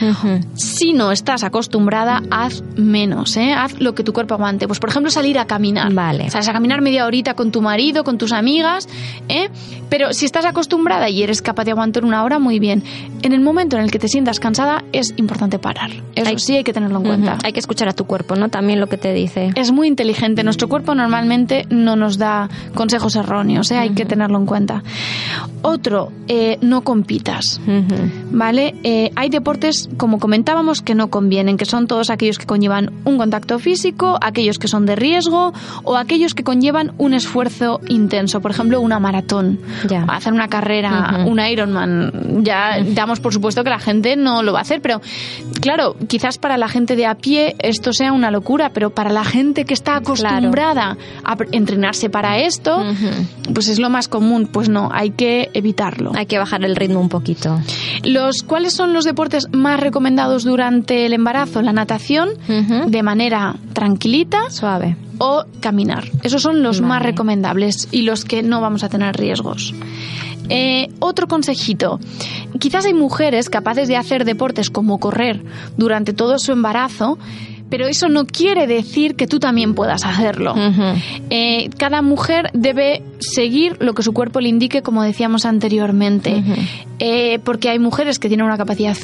Si 0.53 0.93
no 0.93 1.12
estás 1.12 1.43
acostumbrada, 1.43 2.22
haz 2.31 2.63
menos, 2.75 3.38
¿eh? 3.38 3.53
Haz 3.53 3.79
lo 3.79 3.96
que 3.96 4.03
tu 4.03 4.13
cuerpo 4.13 4.36
aguante. 4.36 4.67
Pues, 4.67 4.79
por 4.79 4.89
ejemplo, 4.89 5.12
salir 5.12 5.39
a 5.39 5.46
caminar. 5.46 5.93
Vale. 5.93 6.29
Sales 6.29 6.48
a 6.48 6.53
caminar 6.53 6.81
media 6.81 7.05
horita 7.05 7.34
con 7.34 7.51
tu 7.51 7.62
marido, 7.62 8.03
con 8.03 8.17
tus 8.17 8.31
amigas, 8.31 8.88
¿eh? 9.29 9.50
Pero 9.89 10.13
si 10.13 10.25
estás 10.25 10.46
acostumbrada 10.46 11.10
y 11.10 11.24
eres 11.24 11.41
capaz 11.41 11.63
de 11.63 11.72
aguantar 11.72 12.03
una 12.03 12.24
hora, 12.24 12.39
muy 12.39 12.60
bien. 12.60 12.84
En 13.22 13.34
el 13.34 13.39
momento 13.39 13.77
en 13.77 13.84
el 13.84 13.91
que 13.91 14.00
te 14.00 14.07
sientas 14.07 14.39
cansada, 14.39 14.84
es 14.91 15.13
importante 15.17 15.60
parar. 15.60 15.91
Eso 16.15 16.38
sí 16.39 16.55
hay 16.55 16.63
que 16.63 16.74
tenerlo 16.74 16.98
en 17.00 17.05
cuenta. 17.05 17.38
Hay 17.43 17.53
que 17.53 17.60
escuchar 17.60 17.88
a 17.88 17.93
tu 17.93 18.05
cuerpo, 18.05 18.36
¿no? 18.36 18.50
También 18.50 18.79
lo 18.79 18.88
que 18.88 18.98
te 18.98 19.13
dice. 19.13 19.51
Es 19.55 19.72
muy 19.72 19.88
inteligente. 19.88 20.43
Nuestro 20.43 20.67
cuerpo 20.67 20.96
normalmente 20.96 21.65
no 21.69 21.96
nos 21.96 22.17
da 22.17 22.50
consejos 22.75 23.15
erróneos, 23.15 23.72
¿eh? 23.72 23.77
Hay 23.77 23.91
que 23.91 24.05
tenerlo 24.05 24.38
en 24.38 24.46
cuenta. 24.46 24.84
Otro, 25.62 26.12
eh, 26.27 26.57
no 26.62 26.81
compitas, 26.81 27.59
¿vale? 28.31 28.75
Eh, 28.83 29.12
hay 29.15 29.29
deportes, 29.29 29.89
como 29.97 30.19
comentábamos, 30.19 30.81
que 30.81 30.95
no 30.95 31.09
convienen, 31.09 31.57
que 31.57 31.65
son 31.65 31.88
todos 31.88 32.09
aquellos 32.09 32.38
que 32.38 32.45
conllevan 32.45 32.91
un 33.05 33.17
contacto 33.17 33.59
físico, 33.59 34.17
aquellos 34.21 34.59
que 34.59 34.67
son 34.67 34.86
de 34.86 34.95
riesgo 34.95 35.53
o 35.83 35.97
aquellos 35.97 36.33
que 36.33 36.43
conllevan 36.43 36.93
un 36.97 37.13
esfuerzo 37.13 37.81
intenso. 37.88 38.39
Por 38.39 38.51
ejemplo, 38.51 38.79
una 38.81 39.00
maratón, 39.00 39.59
hacer 40.07 40.33
una 40.33 40.47
carrera, 40.47 41.25
un 41.25 41.39
Ironman. 41.39 42.43
Ya 42.43 42.83
damos 42.83 43.19
por 43.19 43.33
supuesto 43.33 43.63
que 43.63 43.69
la 43.69 43.79
gente 43.79 44.15
no 44.15 44.43
lo 44.43 44.53
va 44.53 44.59
a 44.59 44.62
hacer, 44.62 44.81
pero 44.81 45.01
claro, 45.62 45.95
quizás 46.07 46.38
para 46.38 46.57
la 46.57 46.67
gente 46.67 46.95
de 46.95 47.05
a 47.05 47.15
pie 47.15 47.55
esto 47.59 47.93
sea 47.93 48.13
una 48.13 48.31
locura, 48.31 48.71
pero 48.74 48.91
para 48.91 49.12
la 49.12 49.24
gente 49.24 49.65
que 49.65 49.74
está 49.74 49.97
acostumbrada 49.97 50.97
a 51.24 51.38
entrenarse 51.51 52.09
para 52.09 52.39
esto, 52.39 52.83
pues 53.53 53.67
es 53.67 53.79
lo 53.79 53.89
más 53.89 54.07
común. 54.07 54.47
Pues 54.51 54.69
no, 54.69 54.89
hay 54.91 55.06
hay 55.07 55.11
que 55.11 55.49
evitarlo. 55.53 56.11
Hay 56.15 56.25
que 56.25 56.37
bajar 56.37 56.63
el 56.65 56.75
ritmo 56.75 56.99
un 56.99 57.09
poquito. 57.09 57.59
Los, 58.03 58.43
¿Cuáles 58.43 58.73
son 58.73 58.93
los 58.93 59.05
deportes 59.05 59.47
más 59.53 59.79
recomendados 59.79 60.43
durante 60.43 61.05
el 61.05 61.13
embarazo? 61.13 61.61
La 61.61 61.71
natación, 61.73 62.29
de 62.87 63.03
manera 63.03 63.55
tranquilita 63.73 64.49
Suave. 64.49 64.97
o 65.17 65.45
caminar. 65.61 66.03
Esos 66.23 66.41
son 66.41 66.61
los 66.61 66.81
más 66.81 67.01
recomendables 67.01 67.87
y 67.91 68.01
los 68.01 68.25
que 68.25 68.43
no 68.43 68.59
vamos 68.59 68.83
a 68.83 68.89
tener 68.89 69.15
riesgos. 69.15 69.73
Eh, 70.49 70.89
otro 70.99 71.27
consejito. 71.27 71.99
Quizás 72.59 72.85
hay 72.85 72.93
mujeres 72.93 73.49
capaces 73.49 73.87
de 73.87 73.97
hacer 73.97 74.25
deportes 74.25 74.69
como 74.69 74.99
correr 74.99 75.41
durante 75.77 76.13
todo 76.13 76.39
su 76.39 76.51
embarazo, 76.51 77.17
pero 77.69 77.88
eso 77.88 78.09
no 78.09 78.25
quiere 78.25 78.67
decir 78.67 79.15
que 79.15 79.27
tú 79.27 79.39
también 79.39 79.74
puedas 79.74 80.05
hacerlo. 80.05 80.55
Eh, 81.29 81.69
cada 81.77 82.01
mujer 82.01 82.50
debe 82.53 83.03
seguir 83.19 83.77
lo 83.79 83.93
que 83.93 84.03
su 84.03 84.13
cuerpo 84.13 84.39
le 84.39 84.50
indique, 84.50 84.81
como 84.81 85.03
decíamos 85.03 85.45
anteriormente. 85.45 86.43
Eh, 87.00 87.39
porque 87.43 87.69
hay 87.69 87.79
mujeres 87.79 88.19
que 88.19 88.27
tienen 88.27 88.45
una 88.45 88.57
capacidad 88.57 88.97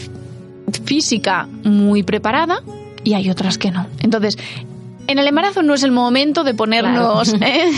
física 0.85 1.47
muy 1.63 2.03
preparada 2.03 2.61
y 3.03 3.13
hay 3.13 3.29
otras 3.29 3.57
que 3.57 3.71
no. 3.71 3.87
Entonces, 4.01 4.37
en 5.07 5.19
el 5.19 5.27
embarazo 5.27 5.61
no 5.63 5.73
es 5.73 5.83
el 5.83 5.91
momento 5.91 6.43
de 6.43 6.53
ponernos, 6.53 7.33
¿eh? 7.41 7.71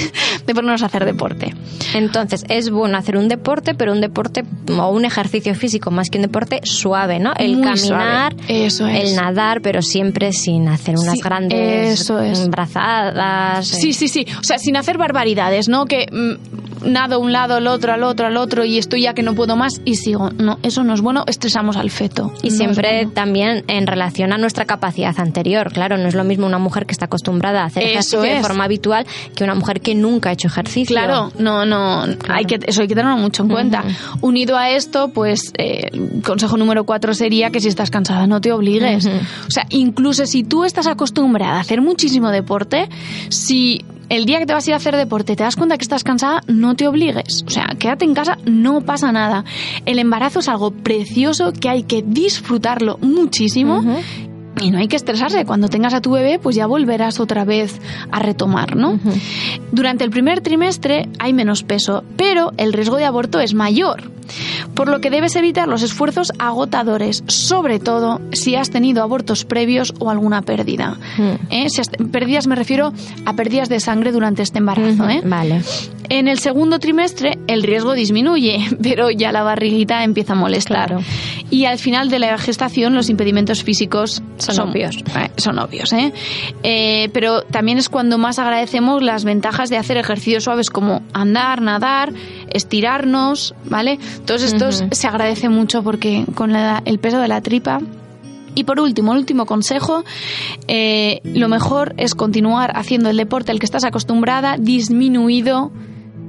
de 0.46 0.54
ponernos 0.56 0.84
a 0.84 0.88
hacer 0.88 1.06
deporte. 1.06 1.54
Entonces, 1.94 2.44
es 2.50 2.70
bueno 2.70 2.98
hacer 2.98 3.18
un 3.18 3.28
deporte, 3.28 3.74
pero 3.74 3.92
un 3.94 4.02
deporte 4.02 4.44
o 4.70 4.90
un 4.92 5.06
ejercicio 5.06 5.56
físico 5.56 5.92
más 5.92 6.10
que 6.10 6.18
un 6.18 6.24
deporte 6.24 6.60
suave, 6.64 7.20
¿no? 7.20 7.34
El 7.38 7.58
Muy 7.58 7.64
caminar, 7.68 8.34
suave. 8.36 8.66
Eso 8.66 8.88
es. 8.88 9.10
el 9.12 9.16
nadar, 9.16 9.62
pero 9.62 9.82
siempre 9.82 10.34
sin 10.34 10.68
hacer 10.68 10.96
unas 10.98 11.14
Sí, 11.16 11.22
grandes 11.22 12.02
eso 12.02 12.20
es. 12.20 12.50
brazadas. 12.50 13.68
Sí, 13.68 13.94
sí, 13.94 14.08
sí. 14.08 14.26
O 14.40 14.44
sea, 14.44 14.58
sin 14.58 14.76
hacer 14.78 14.98
barbaridades, 14.98 15.68
¿no? 15.70 15.86
Que 15.86 16.08
mm, 16.12 16.65
nado 16.86 17.20
un 17.20 17.32
lado, 17.32 17.56
al 17.56 17.68
otro, 17.68 17.94
al 17.94 18.04
otro, 18.04 18.28
al 18.28 18.38
otro 18.38 18.66
y 18.66 18.78
estoy 18.78 19.02
ya 19.04 19.14
que 19.14 19.24
no 19.24 19.36
puedo 19.36 19.56
más 19.56 19.82
y 19.86 19.96
sigo. 19.96 20.30
No, 20.38 20.60
eso 20.64 20.84
no 20.84 20.94
es 20.94 21.02
bueno. 21.02 21.24
Estresamos 21.28 21.78
al 21.78 21.90
feto. 21.90 22.34
Y 22.42 22.50
No 22.50 22.56
siempre 22.56 22.96
bueno. 22.96 23.12
también 23.14 23.64
en 23.68 23.88
relación 23.88 24.34
a 24.34 24.38
nuestra 24.38 24.66
capacidad 24.66 25.20
anterior. 25.20 25.72
Claro, 25.72 25.98
no 25.98 26.08
es 26.08 26.16
lo 26.16 26.24
mismo 26.24 26.46
una 26.46 26.60
mujer 26.60 26.86
que 26.86 26.92
está 26.92 27.06
acostumbrada 27.06 27.64
a 27.64 27.66
hacer 27.66 27.84
Eso 27.84 27.92
ejercicio 27.92 28.22
de 28.22 28.42
forma 28.42 28.64
habitual 28.66 29.06
que 29.36 29.44
una 29.44 29.56
mujer 29.56 29.82
que 29.82 29.96
nunca 29.96 30.30
ha 30.30 30.34
hecho 30.34 30.48
ejercicio. 30.48 30.96
Claro, 30.96 31.32
no, 31.40 31.66
no, 31.66 32.06
hay 32.30 32.46
que, 32.46 32.60
eso 32.66 32.82
hay 32.82 32.88
que 32.88 32.96
tenerlo 32.96 33.18
mucho 33.18 33.44
en 33.44 33.50
cuenta. 33.50 33.84
Unido 34.22 34.58
a 34.58 34.70
esto, 34.70 35.10
pues, 35.10 35.52
eh, 35.58 35.90
consejo 36.24 36.58
número 36.58 36.84
cuatro 36.86 37.14
sería 37.14 37.50
que 37.50 37.60
si 37.60 37.68
estás 37.68 37.90
cansada 37.90 38.28
no 38.28 38.42
te 38.42 38.52
obligues. 38.52 39.06
O 39.06 39.52
sea, 39.52 39.66
incluso 39.70 40.26
si 40.26 40.44
tú 40.44 40.64
estás 40.64 40.88
acostumbrada 40.88 41.58
a 41.58 41.60
hacer 41.60 41.82
muchísimo 41.82 42.30
deporte, 42.30 42.90
si 43.30 43.84
el 44.10 44.26
día 44.26 44.40
que 44.40 44.46
te 44.46 44.54
vas 44.54 44.66
a 44.66 44.70
ir 44.70 44.74
a 44.74 44.78
hacer 44.78 44.96
deporte 44.96 45.36
te 45.36 45.44
das 45.44 45.56
cuenta 45.56 45.78
que 45.78 45.84
estás 45.84 46.04
cansada, 46.04 46.42
no 46.48 46.76
te 46.76 46.88
obligues. 46.88 47.44
O 47.46 47.50
sea, 47.50 47.68
quédate 47.80 48.06
en 48.06 48.14
casa, 48.14 48.38
no 48.46 48.82
pasa 48.82 49.12
nada. 49.12 49.44
El 49.86 50.00
embarazo 50.00 50.40
es 50.40 50.50
algo 50.50 50.72
precioso 50.72 51.54
que 51.54 51.70
hay 51.70 51.84
que 51.84 52.02
disfrutarlo 52.02 52.98
muchísimo. 53.02 53.84
Y 54.62 54.72
no 54.72 54.78
hay 54.80 54.88
que 54.88 54.96
estresarse. 54.96 55.46
Cuando 55.46 55.68
tengas 55.68 55.94
a 55.94 56.02
tu 56.02 56.12
bebé, 56.12 56.40
pues 56.40 56.56
ya 56.56 56.66
volverás 56.66 57.20
otra 57.20 57.44
vez 57.46 57.80
a 58.12 58.20
retomar, 58.20 58.76
¿no? 58.76 59.00
Durante 59.72 60.04
el 60.04 60.10
primer 60.10 60.42
trimestre 60.42 61.10
hay 61.20 61.34
menos 61.34 61.64
peso, 61.64 62.04
pero 62.16 62.52
el 62.58 62.74
riesgo 62.74 62.96
de 62.98 63.06
aborto 63.06 63.40
es 63.40 63.54
mayor. 63.54 64.12
Por 64.74 64.90
lo 64.90 65.02
que 65.02 65.12
debes 65.12 65.36
evitar 65.36 65.68
los 65.68 65.84
esfuerzos 65.84 66.32
agotadores, 66.40 67.24
sobre 67.28 67.80
todo 67.80 68.20
si 68.32 68.56
has 68.56 68.72
tenido 68.72 69.04
abortos 69.04 69.46
previos 69.46 69.94
o 70.00 70.10
alguna 70.10 70.42
pérdida. 70.42 70.98
Si 71.70 71.80
has- 71.82 71.90
pérdidas 72.12 72.48
me 72.48 72.56
refiero 72.56 72.92
a 73.26 73.34
pérdidas 73.34 73.70
de 73.70 73.80
sangre 73.80 74.12
durante 74.12 74.42
este 74.42 74.58
embarazo. 74.58 75.08
¿eh? 75.10 75.22
Vale. 75.24 75.62
En 76.10 76.28
el 76.28 76.40
segundo 76.40 76.80
trimestre 76.80 77.38
el 77.48 77.62
riesgo 77.64 77.94
disminuye, 77.94 78.66
pero 78.82 79.12
ya 79.12 79.32
la 79.32 79.44
barriguita 79.44 80.04
empieza 80.04 80.34
a 80.34 80.36
molestar. 80.36 80.88
Claro. 80.88 81.04
Y 81.52 81.66
al 81.66 81.78
final 81.78 82.10
de 82.10 82.18
la 82.20 82.38
gestación 82.40 82.96
los 82.96 83.10
impedimentos 83.10 83.64
físicos 83.64 84.24
Son 84.54 84.70
obvios. 84.70 84.98
eh, 84.98 85.30
son 85.38 85.60
obvios, 85.60 85.92
¿eh? 85.94 86.14
Eh, 86.64 87.10
Pero 87.14 87.42
también 87.44 87.78
es 87.78 87.90
cuando 87.90 88.18
más 88.18 88.40
agradecemos 88.40 89.02
las 89.04 89.24
ventajas 89.26 89.70
de 89.70 89.78
hacer 89.78 89.98
ejercicios 89.98 90.44
suaves 90.44 90.70
como 90.70 91.02
andar, 91.14 91.62
nadar, 91.62 92.12
estirarnos, 92.52 93.54
¿vale? 93.66 94.00
Todos 94.26 94.42
estos 94.44 94.84
se 94.92 95.08
agradece 95.08 95.50
mucho 95.50 95.84
porque 95.84 96.26
con 96.36 96.52
la- 96.52 96.82
el 96.86 97.00
peso 97.00 97.20
de 97.20 97.28
la 97.28 97.42
tripa 97.42 97.80
y 98.58 98.64
por 98.64 98.80
último, 98.80 99.12
el 99.12 99.20
último 99.20 99.46
consejo, 99.46 100.04
eh, 100.68 101.20
lo 101.26 101.50
mejor 101.50 101.94
es 101.98 102.16
continuar 102.16 102.72
haciendo 102.76 103.10
el 103.10 103.18
deporte 103.18 103.52
al 103.52 103.60
que 103.60 103.66
estás 103.66 103.84
acostumbrada 103.84 104.56
disminuido 104.58 105.72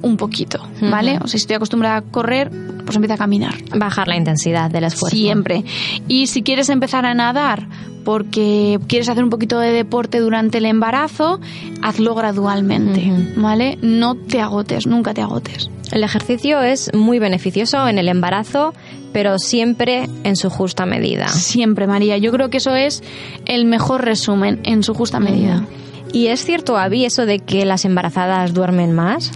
un 0.07 0.17
poquito, 0.17 0.61
¿vale? 0.81 1.17
O 1.17 1.29
sea, 1.29 1.29
si 1.29 1.37
estoy 1.39 1.57
acostumbrada 1.57 1.97
a 1.97 2.03
correr, 2.03 2.51
pues 2.85 2.97
empieza 2.97 3.15
a 3.15 3.19
caminar. 3.19 3.55
Bajar 3.77 4.09
la 4.09 4.17
intensidad 4.17 4.71
del 4.71 4.85
esfuerzo. 4.85 5.17
Siempre. 5.17 5.65
Y 6.09 6.29
si 6.29 6.43
quieres 6.43 6.69
empezar 6.69 7.05
a 7.05 7.15
nadar 7.15 7.69
porque 8.05 8.79
quieres 8.87 9.09
hacer 9.09 9.25
un 9.25 9.31
poquito 9.31 9.59
de 9.59 9.73
deporte 9.73 10.21
durante 10.21 10.59
el 10.59 10.67
embarazo, 10.67 11.41
hazlo 11.83 12.15
gradualmente. 12.15 13.13
¿vale? 13.37 13.79
No 13.83 14.15
te 14.15 14.41
agotes, 14.41 14.87
nunca 14.87 15.13
te 15.13 15.23
agotes. 15.23 15.69
El 15.93 16.05
ejercicio 16.05 16.63
es 16.63 16.93
muy 16.95 17.19
beneficioso 17.19 17.89
en 17.89 17.99
el 17.99 18.09
embarazo, 18.09 18.75
pero 19.13 19.39
siempre 19.39 20.09
en 20.25 20.37
su 20.37 20.51
justa 20.51 20.87
medida. 20.87 21.29
Siempre, 21.29 21.87
María. 21.87 22.17
Yo 22.19 22.31
creo 22.33 22.49
que 22.49 22.59
eso 22.59 22.75
es 22.75 23.03
el 23.45 23.65
mejor 23.65 24.05
resumen 24.05 24.61
en 24.63 24.83
su 24.83 24.95
justa 24.95 25.19
medida. 25.21 25.65
¿Y 26.13 26.29
es 26.29 26.45
cierto, 26.45 26.77
Avi, 26.77 27.05
eso 27.05 27.27
de 27.27 27.41
que 27.41 27.65
las 27.65 27.85
embarazadas 27.85 28.55
duermen 28.55 28.93
más? 28.93 29.33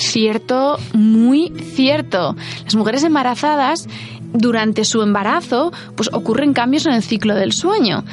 Cierto, 0.00 0.78
muy 0.94 1.52
cierto. 1.74 2.34
Las 2.64 2.74
mujeres 2.74 3.04
embarazadas 3.04 3.86
durante 4.32 4.84
su 4.84 5.02
embarazo, 5.02 5.72
pues 5.94 6.08
ocurren 6.12 6.54
cambios 6.54 6.86
en 6.86 6.94
el 6.94 7.02
ciclo 7.02 7.34
del 7.34 7.52
sueño. 7.52 8.04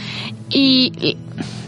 Y, 0.49 1.17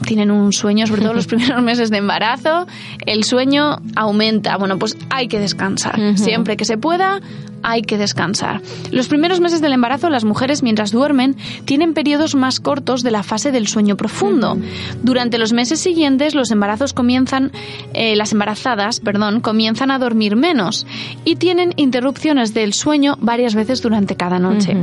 tienen 0.06 0.32
un 0.32 0.54
sueño, 0.54 0.88
sobre 0.88 1.02
todo 1.02 1.14
los 1.14 1.28
primeros 1.34 1.62
meses 1.62 1.90
de 1.92 1.98
embarazo, 1.98 2.66
el 3.06 3.24
sueño 3.24 3.78
aumenta. 3.96 4.58
Bueno, 4.58 4.80
pues 4.80 4.98
hay 5.10 5.28
que 5.28 5.40
descansar. 5.40 6.18
Siempre 6.18 6.58
que 6.58 6.66
se 6.66 6.78
pueda, 6.78 7.20
hay 7.64 7.82
que 7.82 7.98
descansar. 7.98 8.62
Los 8.92 9.08
primeros 9.08 9.40
meses 9.40 9.62
del 9.62 9.74
embarazo, 9.74 10.10
las 10.10 10.24
mujeres 10.24 10.64
mientras 10.64 10.92
duermen 10.92 11.36
tienen 11.66 11.94
periodos 11.94 12.36
más 12.36 12.60
cortos 12.60 13.04
de 13.04 13.12
la 13.12 13.24
fase 13.24 13.52
del 13.52 13.68
sueño 13.68 13.98
profundo. 13.98 14.58
Durante 15.04 15.38
los 15.38 15.54
meses 15.54 15.80
siguientes, 15.80 16.36
los 16.36 16.52
embarazos 16.52 16.94
comienzan, 16.94 17.52
eh, 17.94 18.16
las 18.16 18.32
embarazadas, 18.32 19.00
perdón, 19.00 19.42
comienzan 19.42 19.92
a 19.92 20.00
dormir 20.00 20.36
menos 20.36 20.88
y 21.26 21.36
tienen 21.36 21.74
interrupciones 21.76 22.54
del 22.54 22.74
sueño 22.74 23.18
varias 23.20 23.56
veces 23.56 23.82
durante 23.82 24.16
cada 24.16 24.40
noche. 24.40 24.76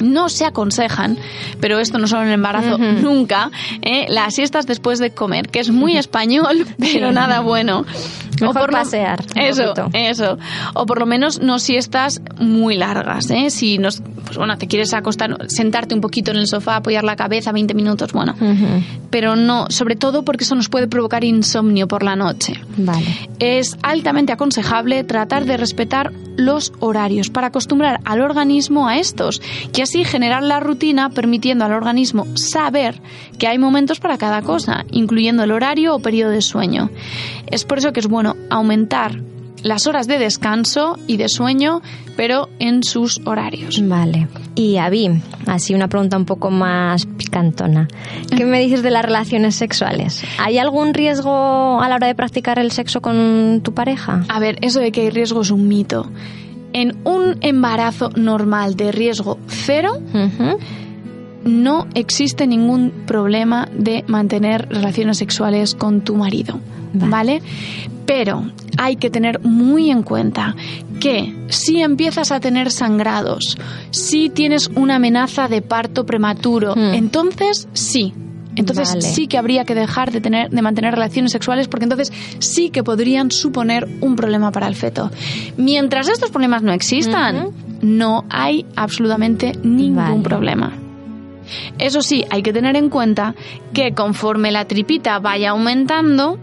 No 0.00 0.28
se 0.28 0.44
aconsejan, 0.44 1.18
pero 1.60 1.78
esto 1.78 1.98
no 1.98 2.06
solo 2.06 2.22
en 2.22 2.28
el 2.28 2.34
embarazo, 2.34 2.78
nunca, 2.78 3.50
¿eh? 3.82 4.06
las 4.08 4.34
siestas 4.34 4.66
después 4.66 4.98
de 4.98 5.10
comer, 5.10 5.48
que 5.48 5.60
es 5.60 5.70
muy 5.70 5.96
español, 5.98 6.66
pero 6.78 7.12
nada 7.12 7.40
bueno. 7.40 7.84
Mejor 8.40 8.70
lo- 8.72 8.78
pasear 8.78 9.20
un 9.34 9.40
Eso, 9.42 9.74
eso. 9.92 10.38
O 10.74 10.86
por 10.86 10.98
lo 10.98 11.06
menos 11.06 11.40
no 11.40 11.58
siestas 11.58 12.20
muy 12.38 12.76
largas, 12.76 13.30
¿eh? 13.30 13.50
Si 13.50 13.78
nos, 13.78 14.02
pues 14.24 14.36
bueno, 14.36 14.56
te 14.58 14.66
quieres 14.66 14.92
acostar, 14.94 15.36
sentarte 15.48 15.94
un 15.94 16.00
poquito 16.00 16.30
en 16.30 16.38
el 16.38 16.46
sofá, 16.46 16.76
apoyar 16.76 17.04
la 17.04 17.16
cabeza 17.16 17.52
20 17.52 17.74
minutos, 17.74 18.12
bueno. 18.12 18.34
Pero 19.10 19.34
no, 19.36 19.66
sobre 19.70 19.96
todo 19.96 20.24
porque 20.24 20.44
eso 20.44 20.54
nos 20.54 20.68
puede 20.68 20.86
provocar 20.86 21.24
insomnio 21.24 21.88
por 21.88 22.02
la 22.02 22.16
noche. 22.16 22.54
Vale. 22.76 23.06
Es 23.38 23.76
altamente 23.82 24.32
aconsejable 24.32 25.02
tratar 25.04 25.44
de 25.46 25.56
respetar 25.56 26.12
los 26.36 26.72
horarios 26.80 27.28
para 27.28 27.48
acostumbrar 27.48 28.00
al 28.04 28.22
organismo 28.22 28.88
a 28.88 28.96
estos 28.98 29.42
y 29.76 29.80
así 29.82 30.04
generar 30.04 30.42
la 30.42 30.60
rutina 30.60 31.10
permitiendo 31.10 31.64
al 31.64 31.72
organismo 31.72 32.26
saber 32.34 33.00
que 33.38 33.46
hay 33.48 33.58
momentos 33.58 34.00
para 34.00 34.16
cada 34.16 34.40
cosa, 34.42 34.84
incluyendo 34.90 35.42
el 35.42 35.50
horario 35.50 35.94
o 35.94 35.98
periodo 36.00 36.30
de 36.30 36.40
sueño. 36.40 36.88
Es 37.50 37.64
por 37.64 37.78
eso 37.78 37.92
que 37.92 38.00
es 38.00 38.06
bueno 38.06 38.36
aumentar 38.50 39.20
las 39.62 39.86
horas 39.86 40.06
de 40.06 40.18
descanso 40.18 40.98
y 41.06 41.16
de 41.16 41.28
sueño, 41.28 41.82
pero 42.16 42.48
en 42.58 42.82
sus 42.82 43.20
horarios. 43.24 43.80
Vale. 43.86 44.28
Y 44.54 44.76
Avi, 44.76 45.10
así 45.46 45.74
una 45.74 45.88
pregunta 45.88 46.16
un 46.16 46.24
poco 46.24 46.50
más 46.50 47.06
picantona. 47.06 47.88
¿Qué 48.34 48.44
me 48.44 48.60
dices 48.60 48.82
de 48.82 48.90
las 48.90 49.04
relaciones 49.04 49.54
sexuales? 49.54 50.22
¿Hay 50.38 50.58
algún 50.58 50.94
riesgo 50.94 51.80
a 51.80 51.88
la 51.88 51.96
hora 51.96 52.06
de 52.06 52.14
practicar 52.14 52.58
el 52.58 52.72
sexo 52.72 53.00
con 53.00 53.60
tu 53.62 53.74
pareja? 53.74 54.24
A 54.28 54.40
ver, 54.40 54.58
eso 54.62 54.80
de 54.80 54.92
que 54.92 55.02
hay 55.02 55.10
riesgo 55.10 55.42
es 55.42 55.50
un 55.50 55.68
mito. 55.68 56.10
En 56.72 56.96
un 57.04 57.36
embarazo 57.40 58.10
normal 58.14 58.76
de 58.76 58.92
riesgo 58.92 59.38
cero. 59.48 59.98
No 61.44 61.86
existe 61.94 62.46
ningún 62.46 62.90
problema 63.06 63.68
de 63.76 64.04
mantener 64.06 64.68
relaciones 64.68 65.18
sexuales 65.18 65.74
con 65.74 66.02
tu 66.02 66.14
marido, 66.16 66.60
Vale. 66.92 67.10
¿vale? 67.10 67.42
Pero 68.06 68.44
hay 68.76 68.96
que 68.96 69.08
tener 69.10 69.40
muy 69.40 69.90
en 69.90 70.02
cuenta 70.02 70.56
que 70.98 71.32
si 71.48 71.80
empiezas 71.80 72.32
a 72.32 72.40
tener 72.40 72.70
sangrados, 72.70 73.56
si 73.90 74.28
tienes 74.30 74.68
una 74.74 74.96
amenaza 74.96 75.48
de 75.48 75.62
parto 75.62 76.04
prematuro, 76.04 76.74
Hmm. 76.74 76.94
entonces 76.94 77.68
sí, 77.72 78.12
Entonces 78.56 78.88
Vale. 78.88 79.02
sí 79.02 79.28
que 79.28 79.38
habría 79.38 79.64
que 79.64 79.76
dejar 79.76 80.10
de 80.10 80.20
tener, 80.20 80.50
de 80.50 80.60
mantener 80.60 80.92
relaciones 80.92 81.30
sexuales 81.30 81.68
porque 81.68 81.84
entonces 81.84 82.12
sí 82.40 82.70
que 82.70 82.82
podrían 82.82 83.30
suponer 83.30 83.88
un 84.00 84.16
problema 84.16 84.50
para 84.50 84.66
el 84.66 84.74
feto. 84.74 85.08
Mientras 85.56 86.08
estos 86.08 86.30
problemas 86.30 86.60
no 86.62 86.72
existan, 86.72 87.50
no 87.80 88.24
hay 88.28 88.66
absolutamente 88.74 89.52
ningún 89.62 89.94
Vale. 89.94 90.20
problema. 90.22 90.72
Eso 91.78 92.02
sí, 92.02 92.24
hay 92.30 92.42
que 92.42 92.52
tener 92.52 92.76
en 92.76 92.88
cuenta 92.88 93.34
que 93.72 93.92
conforme 93.92 94.50
la 94.50 94.64
tripita 94.66 95.18
vaya 95.18 95.50
aumentando, 95.50 96.38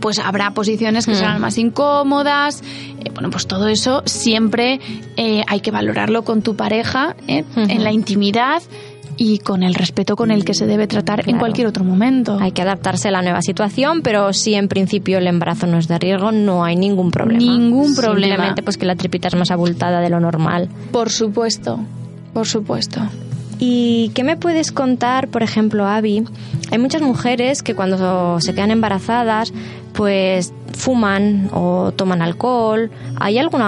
pues 0.00 0.18
habrá 0.18 0.50
posiciones 0.52 1.06
que 1.06 1.12
Hmm. 1.12 1.16
serán 1.16 1.40
más 1.40 1.58
incómodas. 1.58 2.62
Eh, 3.00 3.10
bueno, 3.14 3.30
pues 3.30 3.46
todo 3.46 3.68
eso 3.68 4.02
siempre 4.04 4.80
eh, 5.16 5.44
hay 5.46 5.60
que 5.60 5.70
valorarlo 5.70 6.22
con 6.24 6.42
tu 6.42 6.56
pareja, 6.56 7.14
¿eh? 7.28 7.44
En 7.56 7.84
la 7.84 7.92
intimidad 7.92 8.62
y 9.18 9.38
con 9.38 9.62
el 9.62 9.74
respeto 9.74 10.16
con 10.16 10.30
el 10.30 10.44
que 10.44 10.54
se 10.54 10.66
debe 10.66 10.86
tratar 10.86 11.28
en 11.28 11.38
cualquier 11.38 11.66
otro 11.66 11.84
momento. 11.84 12.38
Hay 12.40 12.50
que 12.52 12.62
adaptarse 12.62 13.08
a 13.08 13.10
la 13.10 13.20
nueva 13.22 13.42
situación, 13.42 14.00
pero 14.02 14.32
si 14.32 14.54
en 14.54 14.68
principio 14.68 15.18
el 15.18 15.26
embarazo 15.26 15.66
no 15.66 15.76
es 15.78 15.86
de 15.86 15.98
riesgo, 15.98 16.32
no 16.32 16.64
hay 16.64 16.74
ningún 16.76 17.10
problema. 17.10 17.38
Ningún 17.38 17.94
problema. 17.94 18.34
Simplemente 18.34 18.62
pues 18.62 18.78
que 18.78 18.86
la 18.86 18.96
tripita 18.96 19.28
es 19.28 19.36
más 19.36 19.50
abultada 19.50 20.00
de 20.00 20.08
lo 20.08 20.18
normal. 20.18 20.68
Por 20.90 21.10
supuesto, 21.10 21.78
por 22.32 22.46
supuesto. 22.48 23.02
¿Y 23.64 24.08
qué 24.08 24.24
me 24.24 24.36
puedes 24.36 24.72
contar, 24.72 25.28
por 25.28 25.44
ejemplo, 25.44 25.86
Avi? 25.86 26.24
Hay 26.72 26.78
muchas 26.78 27.00
mujeres 27.00 27.62
que 27.62 27.76
cuando 27.76 28.40
se 28.40 28.54
quedan 28.54 28.72
embarazadas, 28.72 29.52
pues 29.92 30.52
fuman 30.76 31.48
o 31.52 31.92
toman 31.92 32.22
alcohol. 32.22 32.90
¿Hay 33.20 33.38
algún 33.38 33.62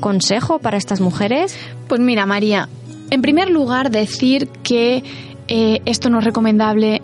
consejo 0.00 0.58
para 0.58 0.76
estas 0.76 1.00
mujeres? 1.00 1.56
Pues 1.88 1.98
mira, 1.98 2.26
María, 2.26 2.68
en 3.08 3.22
primer 3.22 3.48
lugar 3.48 3.90
decir 3.90 4.48
que 4.62 5.02
eh, 5.48 5.80
esto 5.86 6.10
no 6.10 6.18
es 6.18 6.24
recomendable, 6.26 7.00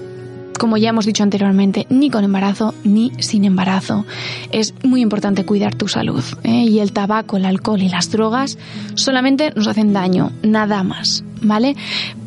como 0.58 0.76
ya 0.76 0.90
hemos 0.90 1.06
dicho 1.06 1.22
anteriormente, 1.22 1.86
ni 1.88 2.10
con 2.10 2.24
embarazo 2.24 2.74
ni 2.84 3.10
sin 3.20 3.46
embarazo. 3.46 4.04
Es 4.52 4.74
muy 4.82 5.00
importante 5.00 5.46
cuidar 5.46 5.74
tu 5.74 5.88
salud. 5.88 6.22
¿eh? 6.44 6.64
Y 6.64 6.80
el 6.80 6.92
tabaco, 6.92 7.38
el 7.38 7.46
alcohol 7.46 7.80
y 7.80 7.88
las 7.88 8.10
drogas 8.10 8.58
solamente 8.96 9.50
nos 9.56 9.66
hacen 9.66 9.94
daño, 9.94 10.30
nada 10.42 10.82
más. 10.82 11.24
¿Vale? 11.40 11.76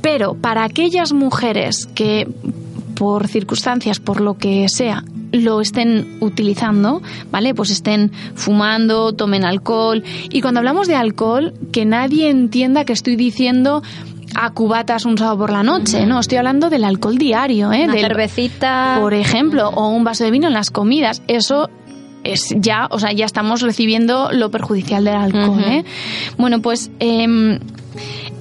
Pero 0.02 0.34
para 0.36 0.64
aquellas 0.64 1.14
mujeres 1.14 1.86
que 1.94 2.28
por 2.96 3.28
circunstancias, 3.28 4.00
por 4.00 4.22
lo 4.22 4.38
que 4.38 4.68
sea, 4.70 5.04
lo 5.32 5.62
estén 5.62 6.18
utilizando, 6.20 7.02
¿vale? 7.32 7.54
Pues 7.56 7.70
estén 7.72 8.12
fumando, 8.36 9.14
tomen 9.14 9.44
alcohol. 9.46 10.04
Y 10.30 10.42
cuando 10.42 10.60
hablamos 10.60 10.88
de 10.88 10.96
alcohol, 10.96 11.54
que 11.72 11.86
nadie 11.86 12.30
entienda 12.30 12.84
que 12.86 12.94
estoy 12.94 13.16
diciendo 13.16 13.82
a 14.36 14.52
cubatas 14.52 15.06
un 15.06 15.18
sábado 15.18 15.38
por 15.40 15.52
la 15.52 15.64
noche, 15.64 16.06
no, 16.06 16.20
estoy 16.20 16.38
hablando 16.38 16.70
del 16.70 16.84
alcohol 16.84 17.18
diario, 17.18 17.72
¿eh? 17.72 17.84
Una 17.86 17.94
Del- 17.94 18.02
cervecita. 18.04 18.98
por 19.00 19.14
ejemplo, 19.14 19.70
o 19.70 19.90
un 19.90 20.04
vaso 20.04 20.24
de 20.24 20.32
vino 20.32 20.48
en 20.48 20.54
las 20.54 20.70
comidas. 20.70 21.22
Eso 21.28 21.70
es 22.24 22.54
ya, 22.58 22.88
o 22.92 23.00
sea, 23.00 23.12
ya 23.14 23.26
estamos 23.26 23.62
recibiendo 23.62 24.32
lo 24.32 24.52
perjudicial 24.52 25.04
del 25.06 25.16
alcohol. 25.16 25.60
¿eh? 25.66 25.84
Bueno, 26.38 26.62
pues 26.62 26.92
em, 27.00 27.60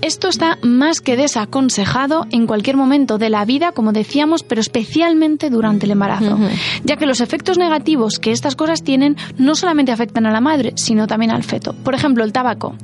esto 0.02 0.28
está 0.28 0.58
más 0.62 1.00
que 1.00 1.16
desaconsejado 1.16 2.26
en 2.30 2.46
cualquier 2.46 2.76
momento 2.76 3.18
de 3.18 3.30
la 3.30 3.44
vida, 3.44 3.72
como 3.72 3.92
decíamos, 3.92 4.42
pero 4.42 4.60
especialmente 4.60 5.50
durante 5.50 5.86
el 5.86 5.92
embarazo, 5.92 6.38
ya 6.84 6.96
que 6.96 7.06
los 7.06 7.20
efectos 7.20 7.58
negativos 7.58 8.18
que 8.18 8.32
estas 8.32 8.56
cosas 8.56 8.82
tienen 8.82 9.16
no 9.36 9.54
solamente 9.54 9.92
afectan 9.92 10.26
a 10.26 10.32
la 10.32 10.40
madre, 10.40 10.72
sino 10.76 11.06
también 11.06 11.30
al 11.30 11.44
feto. 11.44 11.74
Por 11.84 11.94
ejemplo, 11.94 12.24
el 12.24 12.32
tabaco. 12.32 12.74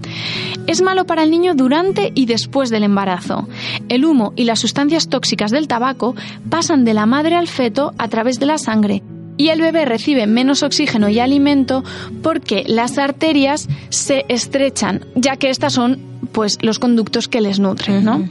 Es 0.67 0.83
malo 0.83 1.07
para 1.07 1.23
el 1.23 1.31
niño 1.31 1.55
durante 1.55 2.13
y 2.15 2.27
después 2.27 2.71
del 2.71 2.83
embarazo. 2.83 3.49
El 3.89 4.05
humo 4.05 4.33
y 4.37 4.45
las 4.45 4.61
sustancias 4.61 5.09
tóxicas 5.09 5.51
del 5.51 5.69
tabaco 5.69 6.15
pasan 6.51 6.85
de 6.85 6.95
la 6.95 7.07
madre 7.07 7.37
al 7.37 7.49
feto 7.49 7.95
a 7.99 8.09
través 8.09 8.39
de 8.39 8.47
la 8.47 8.59
sangre 8.59 9.03
y 9.37 9.49
el 9.49 9.61
bebé 9.61 9.85
recibe 9.85 10.27
menos 10.27 10.63
oxígeno 10.63 11.09
y 11.09 11.21
alimento 11.21 11.85
porque 12.23 12.65
las 12.67 12.99
arterias 12.99 13.69
se 13.91 14.25
estrechan, 14.29 15.05
ya 15.15 15.37
que 15.37 15.51
estas 15.51 15.75
son 15.75 16.16
pues 16.37 16.59
los 16.61 16.79
conductos 16.79 17.29
que 17.29 17.41
les 17.41 17.61
nutren, 17.61 18.05
¿no? 18.05 18.29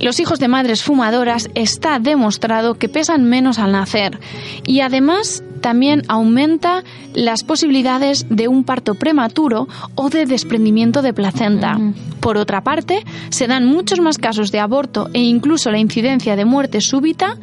Los 0.00 0.18
hijos 0.18 0.40
de 0.40 0.48
madres 0.48 0.82
fumadoras 0.82 1.48
está 1.54 2.00
demostrado 2.00 2.74
que 2.74 2.88
pesan 2.88 3.26
menos 3.26 3.60
al 3.60 3.70
nacer 3.70 4.18
y 4.66 4.80
además 4.80 5.44
también 5.60 6.02
aumenta 6.08 6.82
las 7.12 7.44
posibilidades 7.44 8.26
de 8.28 8.48
un 8.48 8.64
parto 8.64 8.96
prematuro 8.96 9.68
o 9.94 10.10
de 10.10 10.26
desprendimiento 10.26 11.00
de 11.00 11.12
placenta. 11.12 11.78
Por 12.18 12.38
otra 12.38 12.64
parte, 12.64 13.04
se 13.28 13.46
dan 13.46 13.66
muchos 13.66 14.00
más 14.00 14.18
casos 14.18 14.50
de 14.50 14.58
aborto 14.58 15.08
e 15.12 15.20
incluso 15.20 15.70
la 15.70 15.78
incidencia 15.78 16.34
de 16.34 16.44
muerte 16.44 16.80
súbita 16.80 17.38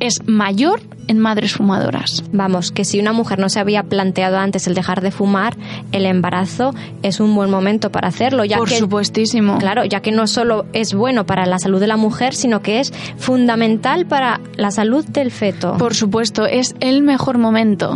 es 0.00 0.26
mayor 0.26 0.80
en 1.08 1.18
madres 1.18 1.54
fumadoras. 1.54 2.22
Vamos, 2.32 2.70
que 2.70 2.84
si 2.84 3.00
una 3.00 3.12
mujer 3.12 3.38
no 3.38 3.48
se 3.48 3.58
había 3.60 3.82
planteado 3.82 4.38
antes 4.38 4.66
el 4.66 4.74
dejar 4.74 5.00
de 5.00 5.10
fumar, 5.10 5.56
el 5.92 6.06
embarazo 6.06 6.74
es 7.02 7.18
un 7.20 7.34
buen 7.34 7.50
momento 7.50 7.90
para 7.90 8.08
hacerlo, 8.08 8.44
ya 8.44 8.58
Por 8.58 8.68
que 8.68 8.78
supuestísimo. 8.78 9.58
Claro, 9.58 9.84
ya 9.84 10.00
que 10.00 10.12
no 10.12 10.26
solo 10.26 10.66
es 10.72 10.94
bueno 10.94 11.26
para 11.26 11.46
la 11.46 11.58
salud 11.58 11.80
de 11.80 11.86
la 11.86 11.96
mujer, 11.96 12.34
sino 12.34 12.62
que 12.62 12.80
es 12.80 12.92
fundamental 13.16 14.06
para 14.06 14.40
la 14.56 14.70
salud 14.70 15.04
del 15.06 15.30
feto. 15.30 15.76
Por 15.78 15.94
supuesto, 15.94 16.46
es 16.46 16.74
el 16.80 17.02
mejor 17.02 17.38
momento. 17.38 17.94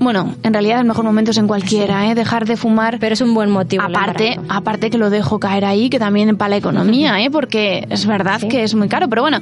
Bueno, 0.00 0.36
en 0.44 0.52
realidad 0.52 0.78
el 0.78 0.86
mejor 0.86 1.04
momento 1.04 1.32
es 1.32 1.38
en 1.38 1.48
cualquiera, 1.48 2.06
¿eh? 2.08 2.14
Dejar 2.14 2.46
de 2.46 2.56
fumar. 2.56 2.98
Pero 3.00 3.14
es 3.14 3.20
un 3.20 3.34
buen 3.34 3.50
motivo. 3.50 3.82
Aparte, 3.82 4.38
aparte 4.48 4.90
que 4.90 4.98
lo 4.98 5.10
dejo 5.10 5.40
caer 5.40 5.64
ahí, 5.64 5.90
que 5.90 5.98
también 5.98 6.36
para 6.36 6.50
la 6.50 6.56
economía, 6.56 7.20
¿eh? 7.20 7.30
porque 7.32 7.84
es 7.90 8.06
verdad 8.06 8.38
Sí. 8.40 8.46
que 8.48 8.62
es 8.62 8.76
muy 8.76 8.88
caro, 8.88 9.08
pero 9.08 9.22
bueno, 9.22 9.40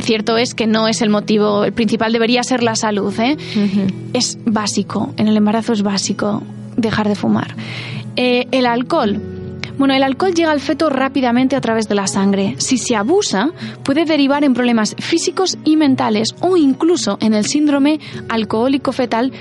cierto 0.00 0.36
es 0.36 0.54
que 0.54 0.68
no 0.68 0.86
es 0.86 1.02
el 1.02 1.10
motivo, 1.10 1.64
el 1.64 1.72
principal 1.72 2.12
debería 2.20 2.42
ser 2.42 2.62
la 2.62 2.76
salud, 2.76 3.18
¿eh? 3.18 3.38
Es 4.12 4.36
básico, 4.44 5.14
en 5.16 5.26
el 5.26 5.38
embarazo 5.38 5.72
es 5.72 5.80
básico 5.80 6.42
dejar 6.76 7.08
de 7.08 7.14
fumar. 7.14 7.56
Eh, 8.14 8.46
el 8.50 8.66
alcohol. 8.66 9.18
Bueno, 9.78 9.94
el 9.94 10.02
alcohol 10.02 10.34
llega 10.34 10.50
al 10.50 10.60
feto 10.60 10.90
rápidamente 10.90 11.56
a 11.56 11.62
través 11.62 11.88
de 11.88 11.94
la 11.94 12.06
sangre. 12.06 12.56
Si 12.58 12.76
se 12.76 12.94
abusa, 12.94 13.52
puede 13.84 14.04
derivar 14.04 14.44
en 14.44 14.52
problemas 14.52 14.94
físicos 14.98 15.56
y 15.64 15.76
mentales 15.76 16.34
o 16.40 16.58
incluso 16.58 17.16
en 17.22 17.32
el 17.32 17.46
síndrome 17.46 18.00
alcohólico 18.28 18.92
fetal, 18.92 19.32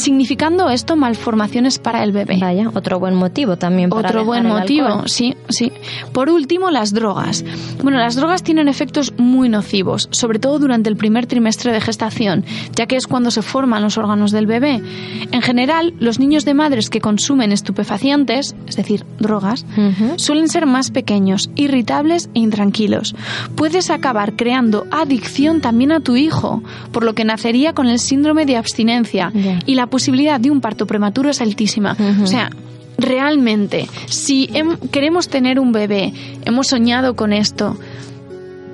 significando 0.00 0.68
esto 0.70 0.96
malformaciones 0.96 1.78
para 1.78 2.02
el 2.02 2.12
bebé. 2.12 2.38
Vaya, 2.40 2.68
otro 2.74 2.98
buen 2.98 3.14
motivo 3.14 3.56
también 3.56 3.90
para 3.90 4.08
Otro 4.08 4.24
buen 4.24 4.46
motivo, 4.46 4.86
alcohol. 4.86 5.08
sí, 5.08 5.36
sí. 5.48 5.70
Por 6.12 6.28
último, 6.30 6.70
las 6.70 6.92
drogas. 6.92 7.44
Bueno, 7.82 7.98
las 7.98 8.16
drogas 8.16 8.42
tienen 8.42 8.68
efectos 8.68 9.12
muy 9.18 9.48
nocivos, 9.48 10.08
sobre 10.10 10.38
todo 10.38 10.58
durante 10.58 10.88
el 10.88 10.96
primer 10.96 11.26
trimestre 11.26 11.72
de 11.72 11.80
gestación, 11.80 12.44
ya 12.74 12.86
que 12.86 12.96
es 12.96 13.06
cuando 13.06 13.30
se 13.30 13.42
forman 13.42 13.82
los 13.82 13.96
órganos 13.98 14.32
del 14.32 14.46
bebé. 14.46 14.82
En 15.30 15.42
general, 15.42 15.94
los 16.00 16.18
niños 16.18 16.44
de 16.44 16.54
madres 16.54 16.90
que 16.90 17.00
consumen 17.00 17.52
estupefacientes, 17.52 18.54
es 18.66 18.76
decir, 18.76 19.04
drogas, 19.18 19.64
Ujú. 19.76 20.14
suelen 20.18 20.48
ser 20.48 20.66
más 20.66 20.90
pequeños, 20.90 21.50
irritables 21.56 22.30
e 22.34 22.40
intranquilos. 22.40 23.14
Puedes 23.56 23.90
acabar 23.90 24.34
creando 24.36 24.86
adicción 24.90 25.60
también 25.60 25.92
a 25.92 26.00
tu 26.00 26.16
hijo, 26.16 26.62
por 26.92 27.04
lo 27.04 27.14
que 27.14 27.24
nacería 27.24 27.72
con 27.74 27.86
el 27.88 27.98
síndrome 27.98 28.46
de 28.46 28.56
abstinencia 28.56 29.30
Ya. 29.34 29.58
y 29.66 29.74
la 29.74 29.86
posibilidad 29.90 30.40
de 30.40 30.50
un 30.50 30.60
parto 30.60 30.86
prematuro 30.86 31.28
es 31.30 31.40
altísima. 31.40 31.96
O 32.22 32.26
sea, 32.26 32.50
realmente, 32.98 33.88
si 34.06 34.50
queremos 34.90 35.28
tener 35.28 35.58
un 35.58 35.72
bebé, 35.72 36.12
hemos 36.44 36.68
soñado 36.68 37.16
con 37.16 37.32
esto, 37.32 37.76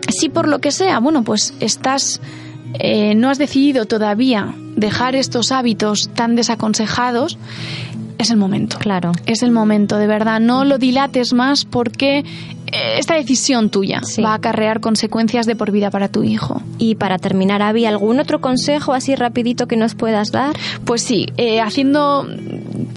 si 0.09 0.29
por 0.29 0.49
lo 0.49 0.61
que 0.61 0.71
sea, 0.71 0.99
bueno, 1.01 1.25
pues 1.25 1.55
estás, 1.61 2.21
eh, 2.75 3.15
no 3.15 3.31
has 3.31 3.39
decidido 3.39 3.87
todavía 3.87 4.55
dejar 4.77 5.17
estos 5.17 5.53
hábitos 5.53 6.11
tan 6.15 6.37
desaconsejados, 6.37 7.39
es 8.19 8.31
el 8.31 8.37
momento. 8.37 8.79
Claro. 8.79 9.13
Es 9.27 9.43
el 9.43 9.51
momento, 9.51 9.99
de 9.99 10.07
verdad. 10.07 10.41
No 10.41 10.65
lo 10.65 10.79
dilates 10.79 11.33
más 11.33 11.65
porque 11.65 12.25
esta 12.73 13.15
decisión 13.15 13.71
tuya 13.71 14.01
Sí. 14.03 14.23
va 14.23 14.33
a 14.33 14.35
acarrear 14.35 14.81
consecuencias 14.81 15.47
de 15.47 15.57
por 15.57 15.71
vida 15.71 15.91
para 15.91 16.09
tu 16.09 16.23
hijo. 16.25 16.63
Y 16.79 16.95
para 16.97 17.19
terminar, 17.19 17.63
Avi, 17.63 17.87
¿algún 17.87 18.21
otro 18.21 18.41
consejo 18.41 18.93
así 18.93 19.15
rapidito 19.15 19.67
que 19.67 19.77
nos 19.77 19.95
puedas 19.95 20.33
dar? 20.33 20.57
Pues 20.85 21.03
sí, 21.03 21.27
eh, 21.37 21.61
haciendo, 21.61 22.27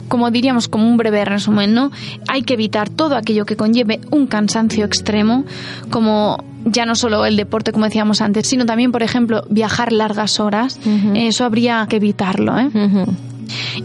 como 0.08 0.32
diríamos, 0.32 0.68
como 0.68 0.88
un 0.88 0.98
breve 0.98 1.24
resumen, 1.26 1.74
¿no? 1.74 1.92
Hay 2.28 2.42
que 2.44 2.56
evitar 2.56 2.90
todo 2.90 3.16
aquello 3.16 3.46
que 3.46 3.56
conlleve 3.56 4.00
un 4.12 4.28
cansancio 4.28 4.86
extremo, 4.86 5.46
como 5.90 6.44
ya 6.66 6.86
no 6.86 6.96
solo 6.96 7.26
el 7.26 7.38
deporte, 7.38 7.72
como 7.72 7.86
decíamos 7.86 8.22
antes, 8.22 8.48
sino 8.48 8.66
también, 8.66 8.92
por 8.92 9.02
ejemplo, 9.04 9.44
viajar 9.50 9.94
largas 9.94 10.40
horas. 10.40 10.80
Eso 11.16 11.46
habría 11.46 11.86
que 11.90 11.96
evitarlo, 11.98 12.58
¿eh? 12.60 12.70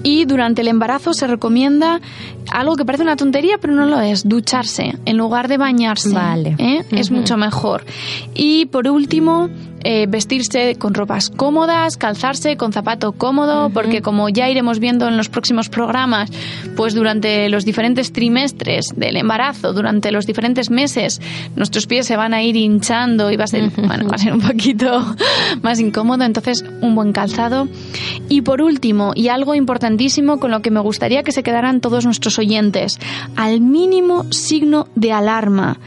Y 0.03 0.25
durante 0.25 0.63
el 0.63 0.69
embarazo 0.69 1.15
se 1.15 1.27
recomienda 1.27 2.01
algo 2.51 2.77
que 2.77 2.85
parece 2.85 3.03
una 3.03 3.17
tontería, 3.17 3.59
pero 3.61 3.75
no 3.75 3.87
lo 3.87 4.01
es, 4.01 4.29
ducharse 4.29 4.95
en 5.05 5.17
lugar 5.17 5.49
de 5.49 5.59
bañarse. 5.59 6.11
Vale. 6.11 6.57
¿eh? 6.59 6.85
Es 6.91 7.11
mucho 7.11 7.37
mejor. 7.37 7.85
Y 8.35 8.67
por 8.67 8.89
último, 8.89 9.51
eh, 9.85 10.07
vestirse 10.09 10.77
con 10.77 10.95
ropas 10.95 11.29
cómodas, 11.29 11.97
calzarse 11.97 12.57
con 12.57 12.73
zapato 12.73 13.13
cómodo, 13.13 13.71
porque 13.71 14.01
como 14.01 14.31
ya 14.31 14.49
iremos 14.49 14.79
viendo 14.79 15.07
en 15.09 15.17
los 15.17 15.29
próximos 15.29 15.69
programas, 15.69 16.31
pues 16.75 16.95
durante 16.95 17.49
los 17.51 17.67
diferentes 17.67 18.11
trimestres 18.11 18.87
del 18.97 19.17
embarazo, 19.17 19.75
durante 19.75 20.11
los 20.11 20.27
diferentes 20.27 20.71
meses, 20.71 21.21
nuestros 21.55 21.87
pies 21.87 22.07
se 22.07 22.17
van 22.17 22.33
a 22.33 22.43
ir 22.43 22.57
hinchando 22.57 23.31
y 23.31 23.37
va 23.37 23.45
a 23.45 23.49
ser, 23.49 23.71
bueno, 23.77 24.09
va 24.09 24.15
a 24.15 24.19
ser 24.19 24.33
un 24.33 24.41
poquito 24.41 25.05
más 25.63 25.79
incómodo, 25.81 26.25
entonces 26.25 26.65
un 26.81 26.95
buen 26.95 27.13
calzado. 27.13 27.69
Y 28.29 28.41
por 28.41 28.63
último, 28.63 29.13
y 29.15 29.29
algo 29.29 29.55
importantísimo 29.55 30.41
con 30.41 30.51
lo 30.51 30.63
que 30.63 30.71
me 30.71 30.81
gustaría 30.81 31.23
que 31.23 31.33
se 31.33 31.43
quedaran 31.43 31.81
todos 31.81 32.07
nuestros 32.07 32.39
oyentes, 32.39 32.99
al 33.37 33.61
mínimo 33.61 34.25
signo 34.31 34.89
de 34.95 35.13
alarma. 35.13 35.79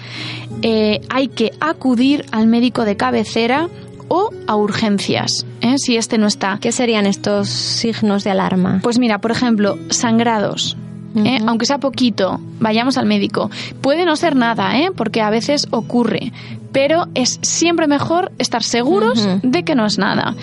Eh, 0.62 1.02
hay 1.10 1.28
que 1.28 1.52
acudir 1.60 2.26
al 2.32 2.48
médico 2.48 2.84
de 2.84 2.98
cabecera 2.98 3.70
o 4.08 4.32
a 4.48 4.56
urgencias, 4.56 5.46
¿eh? 5.62 5.76
si 5.78 5.98
este 5.98 6.18
no 6.18 6.28
está. 6.28 6.58
¿Qué 6.62 6.72
serían 6.72 7.06
estos 7.06 7.50
signos 7.50 8.24
de 8.24 8.32
alarma? 8.32 8.80
Pues 8.84 9.00
mira, 9.00 9.20
por 9.20 9.32
ejemplo, 9.32 9.78
sangrados. 9.90 10.78
¿eh? 11.16 11.40
Aunque 11.48 11.66
sea 11.66 11.80
poquito, 11.80 12.40
vayamos 12.60 12.98
al 12.98 13.06
médico. 13.06 13.50
Puede 13.82 14.06
no 14.06 14.16
ser 14.16 14.36
nada, 14.36 14.78
¿eh? 14.80 14.92
porque 14.96 15.22
a 15.22 15.30
veces 15.30 15.68
ocurre, 15.72 16.32
pero 16.78 17.08
es 17.16 17.40
siempre 17.42 17.88
mejor 17.88 18.32
estar 18.38 18.62
seguros 18.62 19.28
de 19.42 19.64
que 19.64 19.74
no 19.74 19.88
es 19.88 19.98
nada. 19.98 20.36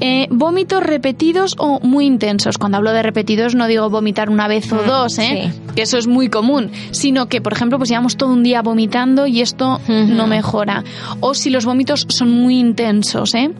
Eh, 0.00 0.28
vómitos 0.30 0.80
repetidos 0.80 1.56
o 1.58 1.80
muy 1.80 2.06
intensos. 2.06 2.56
Cuando 2.56 2.78
hablo 2.78 2.92
de 2.92 3.02
repetidos 3.02 3.56
no 3.56 3.66
digo 3.66 3.90
vomitar 3.90 4.30
una 4.30 4.46
vez 4.46 4.72
o 4.72 4.80
dos, 4.84 5.18
¿eh? 5.18 5.52
que 5.74 5.82
eso 5.82 5.98
es 5.98 6.06
muy 6.06 6.28
común, 6.28 6.70
sino 6.92 7.26
que, 7.26 7.40
por 7.40 7.52
ejemplo, 7.52 7.78
pues 7.78 7.90
llevamos 7.90 8.16
todo 8.16 8.32
un 8.32 8.44
día 8.44 8.62
vomitando 8.62 9.26
y 9.26 9.40
esto 9.40 9.80
no 9.88 10.28
mejora. 10.28 10.84
O 11.18 11.34
si 11.34 11.50
los 11.50 11.64
vómitos 11.64 12.06
son 12.08 12.30
muy 12.30 12.60
intensos, 12.60 13.34
¿eh? 13.34 13.50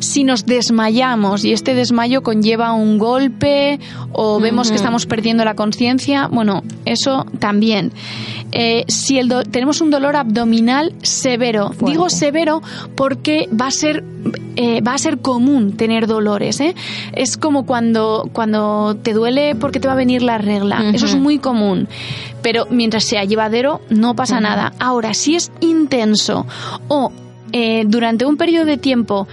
si 0.00 0.24
nos 0.24 0.46
desmayamos 0.46 1.44
y 1.44 1.52
este 1.52 1.74
desmayo 1.74 2.22
conlleva 2.22 2.72
un 2.72 2.98
golpe 2.98 3.80
o 4.12 4.40
vemos 4.40 4.70
que 4.70 4.76
estamos 4.76 5.06
perdiendo 5.06 5.44
la 5.44 5.54
conciencia, 5.54 6.28
bueno, 6.28 6.62
eso 6.84 7.26
también. 7.38 7.92
Eh, 8.52 8.84
si 8.88 9.18
el 9.18 9.28
tenemos 9.50 9.80
un 9.80 9.90
dolor 9.90 10.16
abdominal 10.16 10.94
severo, 11.02 11.70
digo 11.84 12.08
severo 12.08 12.62
porque 12.94 13.48
va 13.48 13.66
a 13.66 13.70
ser 13.70 14.02
eh, 14.56 14.80
va 14.80 14.94
a 14.94 14.98
ser 14.98 15.18
común 15.18 15.76
tener 15.76 16.06
dolores. 16.06 16.60
¿eh? 16.60 16.74
Es 17.12 17.36
como 17.36 17.66
cuando, 17.66 18.28
cuando 18.32 18.96
te 18.96 19.12
duele 19.12 19.54
porque 19.54 19.80
te 19.80 19.86
va 19.86 19.94
a 19.94 19.96
venir 19.96 20.22
la 20.22 20.38
regla. 20.38 20.90
Eso 20.92 21.06
es 21.06 21.14
muy 21.14 21.38
común. 21.38 21.88
Pero 22.42 22.66
mientras 22.70 23.04
sea 23.04 23.24
llevadero, 23.24 23.80
no 23.90 24.14
pasa 24.16 24.40
nada. 24.40 24.72
Ahora, 24.78 25.14
si 25.14 25.36
es 25.36 25.52
intenso 25.60 26.46
o 26.88 27.12
durante 27.86 28.26
un 28.26 28.36
periodo 28.36 28.64
de 28.64 28.76
tiempo 28.76 29.28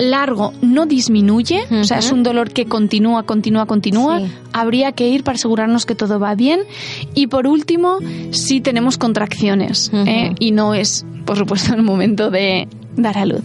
largo 0.00 0.52
no 0.62 0.86
disminuye, 0.86 1.62
o 1.70 1.84
sea, 1.84 1.98
es 1.98 2.10
un 2.10 2.22
dolor 2.22 2.52
que 2.52 2.66
continúa, 2.66 3.24
continúa, 3.24 3.66
continúa, 3.66 4.22
habría 4.52 4.92
que 4.92 5.08
ir 5.08 5.24
para 5.24 5.36
asegurarnos 5.36 5.86
que 5.86 5.94
todo 5.94 6.18
va 6.18 6.34
bien. 6.34 6.60
Y 7.14 7.26
por 7.26 7.46
último, 7.46 7.98
si 8.30 8.60
tenemos 8.60 8.98
contracciones 8.98 9.90
¿eh? 9.92 10.34
y 10.38 10.52
no 10.52 10.74
es, 10.74 11.04
por 11.24 11.36
supuesto, 11.36 11.74
el 11.74 11.82
momento 11.82 12.30
de 12.30 12.68
dar 12.96 13.18
a 13.18 13.26
luz 13.26 13.42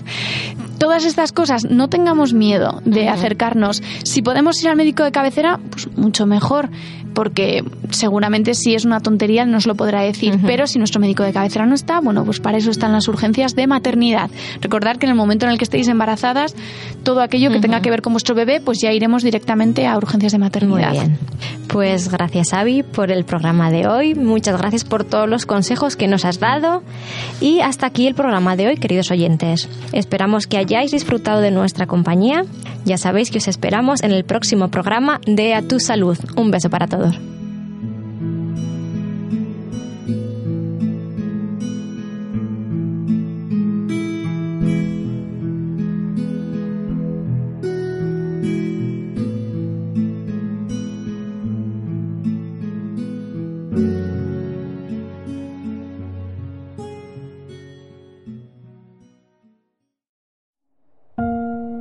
todas 0.77 1.05
estas 1.05 1.31
cosas, 1.31 1.65
no 1.69 1.87
tengamos 1.87 2.33
miedo 2.33 2.81
de 2.85 3.09
acercarnos. 3.09 3.81
Si 4.03 4.21
podemos 4.21 4.61
ir 4.61 4.69
al 4.69 4.75
médico 4.75 5.03
de 5.03 5.11
cabecera, 5.11 5.59
pues 5.71 5.87
mucho 5.95 6.25
mejor 6.25 6.69
porque 7.15 7.63
seguramente 7.89 8.53
si 8.53 8.75
es 8.75 8.85
una 8.85 8.99
tontería 8.99 9.45
nos 9.45 9.65
lo 9.65 9.73
podrá 9.73 10.01
decir, 10.01 10.37
pero 10.45 10.67
si 10.67 10.77
nuestro 10.77 10.99
médico 11.01 11.23
de 11.23 11.33
cabecera 11.33 11.65
no 11.65 11.73
está, 11.73 11.99
bueno, 12.01 12.23
pues 12.25 12.39
para 12.39 12.57
eso 12.57 12.69
están 12.69 12.91
las 12.91 13.07
urgencias 13.07 13.55
de 13.55 13.65
maternidad. 13.65 14.29
Recordar 14.61 14.99
que 14.99 15.07
en 15.07 15.11
el 15.11 15.15
momento 15.15 15.45
en 15.45 15.53
el 15.53 15.57
que 15.57 15.63
estéis 15.63 15.87
embarazadas, 15.87 16.53
todo 17.03 17.21
aquello 17.21 17.49
que 17.49 17.59
tenga 17.59 17.81
que 17.81 17.89
ver 17.89 18.01
con 18.01 18.13
vuestro 18.13 18.35
bebé, 18.35 18.59
pues 18.59 18.79
ya 18.81 18.91
iremos 18.91 19.23
directamente 19.23 19.87
a 19.87 19.97
urgencias 19.97 20.33
de 20.33 20.37
maternidad. 20.37 20.89
Muy 20.89 20.99
bien. 20.99 21.17
Pues 21.69 22.09
gracias, 22.09 22.53
Avi, 22.53 22.83
por 22.83 23.11
el 23.11 23.25
programa 23.25 23.71
de 23.71 23.87
hoy. 23.87 24.13
Muchas 24.13 24.57
gracias 24.57 24.83
por 24.83 25.03
todos 25.03 25.27
los 25.27 25.45
consejos 25.45 25.95
que 25.95 26.07
nos 26.07 26.25
has 26.25 26.39
dado. 26.39 26.83
Y 27.41 27.61
hasta 27.61 27.87
aquí 27.87 28.07
el 28.07 28.15
programa 28.15 28.55
de 28.55 28.67
hoy, 28.67 28.77
queridos 28.77 29.09
oyentes. 29.11 29.69
Esperamos 29.93 30.47
que 30.47 30.57
hayáis 30.65 30.91
disfrutado 30.91 31.41
de 31.41 31.51
nuestra 31.51 31.85
compañía. 31.85 32.43
Ya 32.85 32.97
sabéis 32.97 33.29
que 33.29 33.37
os 33.37 33.47
esperamos 33.47 34.01
en 34.03 34.11
el 34.11 34.23
próximo 34.25 34.69
programa 34.69 35.21
de 35.25 35.53
A 35.53 35.61
Tu 35.61 35.79
Salud. 35.79 36.17
Un 36.35 36.51
beso 36.51 36.69
para 36.69 36.87
todos. 36.87 37.15